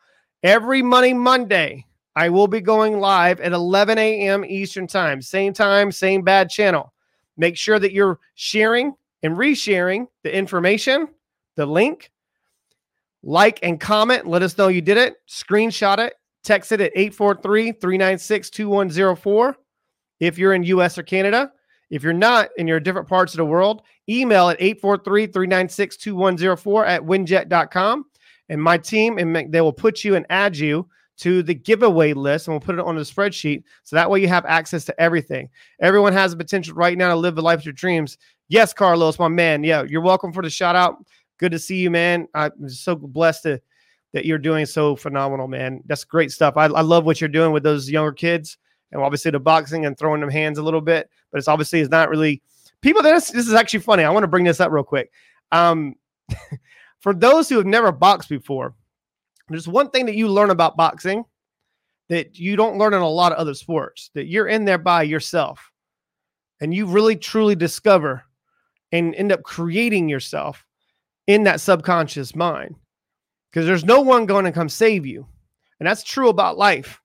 Every 0.42 0.82
Monday, 0.82 1.12
Monday, 1.12 1.86
I 2.16 2.30
will 2.30 2.48
be 2.48 2.62
going 2.62 3.02
live 3.02 3.42
at 3.42 3.52
11 3.52 3.98
a.m. 3.98 4.46
Eastern 4.46 4.88
Time. 4.88 5.22
Same 5.22 5.52
time, 5.52 5.92
same 5.92 6.22
bad 6.22 6.50
channel. 6.50 6.94
Make 7.36 7.58
sure 7.58 7.78
that 7.78 7.92
you're 7.92 8.22
sharing 8.36 8.94
and 9.22 9.36
resharing 9.36 10.08
the 10.24 10.34
information, 10.34 11.10
the 11.58 11.66
link. 11.66 12.10
Like 13.22 13.60
and 13.64 13.82
comment. 13.82 14.28
Let 14.28 14.44
us 14.44 14.58
know 14.58 14.70
you 14.70 14.82
did 14.82 14.98
it. 14.98 15.16
Screenshot 15.28 15.98
it. 15.98 16.14
Text 16.42 16.72
it 16.72 16.80
at 16.80 16.94
843 16.96 17.74
396 17.74 18.50
2104 18.50 19.58
if 20.24 20.38
you're 20.38 20.54
in 20.54 20.64
US 20.64 20.98
or 20.98 21.04
Canada. 21.04 21.52
If 21.90 22.02
you're 22.02 22.14
not 22.14 22.48
and 22.58 22.66
you're 22.68 22.80
different 22.80 23.10
parts 23.10 23.34
of 23.34 23.38
the 23.38 23.46
world, 23.46 23.84
email 24.10 24.50
at 24.50 24.60
843-396-2104 24.60 26.88
at 26.88 27.02
winject.com. 27.02 28.06
And 28.50 28.62
my 28.62 28.78
team, 28.78 29.18
and 29.20 29.54
they 29.54 29.62
will 29.62 29.74
put 29.74 30.04
you 30.04 30.16
and 30.16 30.26
add 30.30 30.58
you 30.58 30.90
to 31.18 31.44
the 31.44 31.54
giveaway 31.54 32.14
list 32.14 32.48
and 32.48 32.54
we'll 32.54 32.62
put 32.62 32.76
it 32.76 32.82
on 32.82 32.96
the 32.96 33.02
spreadsheet. 33.02 33.64
So 33.84 33.96
that 33.96 34.10
way 34.10 34.22
you 34.22 34.28
have 34.28 34.46
access 34.46 34.86
to 34.86 35.00
everything. 35.00 35.50
Everyone 35.80 36.14
has 36.14 36.32
the 36.32 36.38
potential 36.38 36.74
right 36.74 36.98
now 36.98 37.10
to 37.10 37.16
live 37.16 37.36
the 37.36 37.42
life 37.42 37.60
of 37.60 37.66
your 37.66 37.74
dreams. 37.74 38.18
Yes, 38.48 38.74
Carlos, 38.74 39.20
my 39.20 39.28
man. 39.28 39.64
Yeah, 39.64 39.84
you're 39.84 40.02
welcome 40.02 40.34
for 40.34 40.42
the 40.42 40.50
shout 40.50 40.76
out. 40.76 41.06
Good 41.38 41.52
to 41.52 41.60
see 41.60 41.78
you, 41.78 41.92
man. 41.92 42.28
I'm 42.34 42.70
so 42.70 42.96
blessed 42.96 43.44
to, 43.44 43.62
that 44.14 44.26
you're 44.26 44.40
doing 44.40 44.66
so 44.66 44.96
phenomenal, 44.96 45.48
man. 45.48 45.84
That's 45.86 46.04
great 46.04 46.32
stuff. 46.32 46.58
I, 46.58 46.66
I 46.66 46.82
love 46.82 47.06
what 47.06 47.22
you're 47.22 47.28
doing 47.28 47.52
with 47.52 47.62
those 47.64 47.88
younger 47.90 48.14
kids 48.14 48.58
and 48.94 49.02
obviously 49.02 49.32
the 49.32 49.40
boxing 49.40 49.86
and 49.86 49.98
throwing 49.98 50.22
them 50.22 50.30
hands 50.30 50.58
a 50.58 50.64
little 50.64 50.82
bit, 50.82 51.10
but 51.32 51.40
it's 51.40 51.48
obviously 51.48 51.82
it's 51.82 51.90
not 51.90 52.10
really 52.10 52.42
people. 52.82 53.02
This 53.02 53.32
this 53.32 53.48
is 53.48 53.54
actually 53.54 53.80
funny. 53.80 54.04
I 54.04 54.10
want 54.12 54.24
to 54.24 54.30
bring 54.30 54.46
this 54.46 54.60
up 54.60 54.72
real 54.72 54.84
quick. 54.84 55.12
Um, 55.52 55.96
for 57.00 57.14
those 57.14 57.50
who 57.50 57.58
have 57.58 57.66
never 57.66 57.92
boxed 57.92 58.30
before, 58.30 58.76
there's 59.50 59.68
one 59.68 59.90
thing 59.90 60.06
that 60.06 60.16
you 60.16 60.30
learn 60.30 60.52
about 60.52 60.78
boxing 60.78 61.26
that 62.10 62.38
you 62.38 62.56
don't 62.56 62.78
learn 62.78 62.94
in 62.94 63.02
a 63.02 63.10
lot 63.10 63.32
of 63.32 63.40
other 63.40 63.54
sports. 63.54 64.12
That 64.14 64.28
you're 64.28 64.48
in 64.48 64.64
there 64.64 64.78
by 64.78 65.04
yourself, 65.04 65.72
and 66.62 66.74
you 66.74 66.86
really 66.86 67.16
truly 67.16 67.56
discover 67.56 68.24
and 68.92 69.16
end 69.16 69.32
up 69.32 69.42
creating 69.42 70.08
yourself 70.08 70.66
in 71.26 71.44
that 71.44 71.62
subconscious 71.62 72.36
mind 72.36 72.76
because 73.50 73.66
there's 73.66 73.86
no 73.86 74.02
one 74.02 74.28
going 74.28 74.46
to 74.46 74.52
come 74.52 74.70
save 74.70 75.06
you. 75.06 75.28
And 75.80 75.88
that's 75.88 76.04
true 76.04 76.30
about 76.30 76.58
life. 76.58 77.02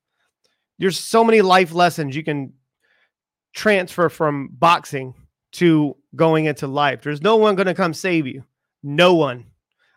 There's 0.78 0.98
so 0.98 1.24
many 1.24 1.42
life 1.42 1.72
lessons 1.72 2.14
you 2.14 2.22
can 2.22 2.52
transfer 3.54 4.08
from 4.08 4.50
boxing 4.52 5.14
to 5.52 5.96
going 6.14 6.44
into 6.44 6.66
life. 6.66 7.02
There's 7.02 7.22
no 7.22 7.36
one 7.36 7.56
going 7.56 7.66
to 7.66 7.74
come 7.74 7.94
save 7.94 8.26
you. 8.26 8.44
No 8.82 9.14
one. 9.14 9.38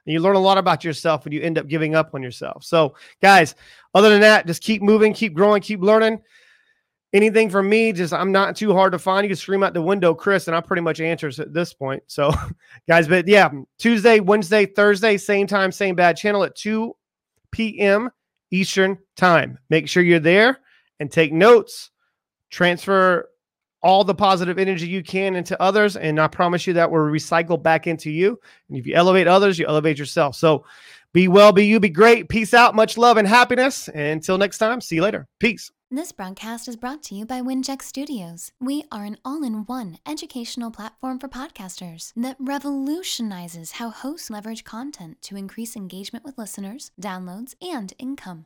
And 0.06 0.14
you 0.14 0.20
learn 0.20 0.36
a 0.36 0.40
lot 0.40 0.58
about 0.58 0.84
yourself 0.84 1.24
when 1.24 1.34
you 1.34 1.42
end 1.42 1.58
up 1.58 1.68
giving 1.68 1.94
up 1.94 2.16
on 2.16 2.24
yourself. 2.24 2.64
So, 2.64 2.96
guys, 3.22 3.54
other 3.94 4.10
than 4.10 4.22
that, 4.22 4.48
just 4.48 4.64
keep 4.64 4.82
moving, 4.82 5.14
keep 5.14 5.34
growing, 5.34 5.62
keep 5.62 5.82
learning. 5.82 6.22
Anything 7.14 7.50
from 7.50 7.70
me, 7.70 7.92
just 7.92 8.14
I'm 8.14 8.32
not 8.32 8.56
too 8.56 8.74
hard 8.74 8.94
to 8.94 9.00
find. 9.00 9.26
You 9.26 9.30
can 9.30 9.36
scream 9.36 9.64
out 9.64 9.74
the 9.74 9.82
window, 9.82 10.16
Chris, 10.16 10.48
and 10.48 10.56
I 10.56 10.62
pretty 10.62 10.82
much 10.82 11.02
answers 11.02 11.40
at 11.40 11.54
this 11.54 11.74
point. 11.74 12.02
So, 12.08 12.32
guys, 12.88 13.08
but 13.08 13.28
yeah, 13.28 13.52
Tuesday, 13.78 14.22
Wednesday, 14.22 14.66
Thursday, 14.66 15.18
same 15.18 15.46
time, 15.46 15.72
same 15.72 15.94
bad 15.94 16.18
channel 16.18 16.44
at 16.44 16.56
2 16.56 16.96
p.m. 17.52 18.10
Eastern 18.50 18.98
time. 19.18 19.60
Make 19.70 19.88
sure 19.88 20.02
you're 20.02 20.20
there 20.20 20.62
and 21.02 21.12
take 21.12 21.34
notes. 21.34 21.90
Transfer 22.52 23.28
all 23.84 24.04
the 24.04 24.14
positive 24.14 24.60
energy 24.60 24.88
you 24.88 25.04
can 25.04 25.36
into 25.36 25.60
others. 25.62 25.98
And 25.98 26.20
I 26.20 26.28
promise 26.28 26.68
you 26.68 26.74
that 26.74 26.92
will 26.92 27.00
recycle 27.00 27.62
back 27.62 27.88
into 27.88 28.12
you. 28.12 28.40
And 28.70 28.78
if 28.78 28.86
you 28.86 28.94
elevate 28.94 29.28
others, 29.28 29.58
you 29.58 29.66
elevate 29.66 29.98
yourself. 29.98 30.36
So 30.36 30.64
be 31.14 31.28
well, 31.28 31.52
be 31.52 31.66
you, 31.66 31.80
be 31.80 31.90
great. 31.90 32.30
Peace 32.30 32.54
out. 32.54 32.76
Much 32.76 32.98
love 32.98 33.18
and 33.18 33.28
happiness. 33.28 33.90
And 33.90 34.14
until 34.14 34.38
next 34.38 34.60
time, 34.60 34.80
see 34.80 34.96
you 34.96 35.02
later. 35.02 35.28
Peace. 35.40 35.72
This 35.90 36.14
broadcast 36.14 36.70
is 36.70 36.78
brought 36.78 37.04
to 37.04 37.16
you 37.16 37.26
by 37.26 37.42
Winject 37.42 37.82
Studios. 37.82 38.54
We 38.62 38.86
are 38.94 39.04
an 39.04 39.18
all 39.26 39.44
in 39.44 39.66
one 39.66 39.98
educational 40.06 40.72
platform 40.72 41.20
for 41.20 41.28
podcasters 41.28 42.14
that 42.16 42.38
revolutionizes 42.40 43.74
how 43.74 43.90
hosts 43.90 44.30
leverage 44.30 44.64
content 44.64 45.22
to 45.24 45.36
increase 45.36 45.76
engagement 45.76 46.24
with 46.24 46.38
listeners, 46.38 46.92
downloads, 47.02 47.56
and 47.62 47.92
income. 48.00 48.46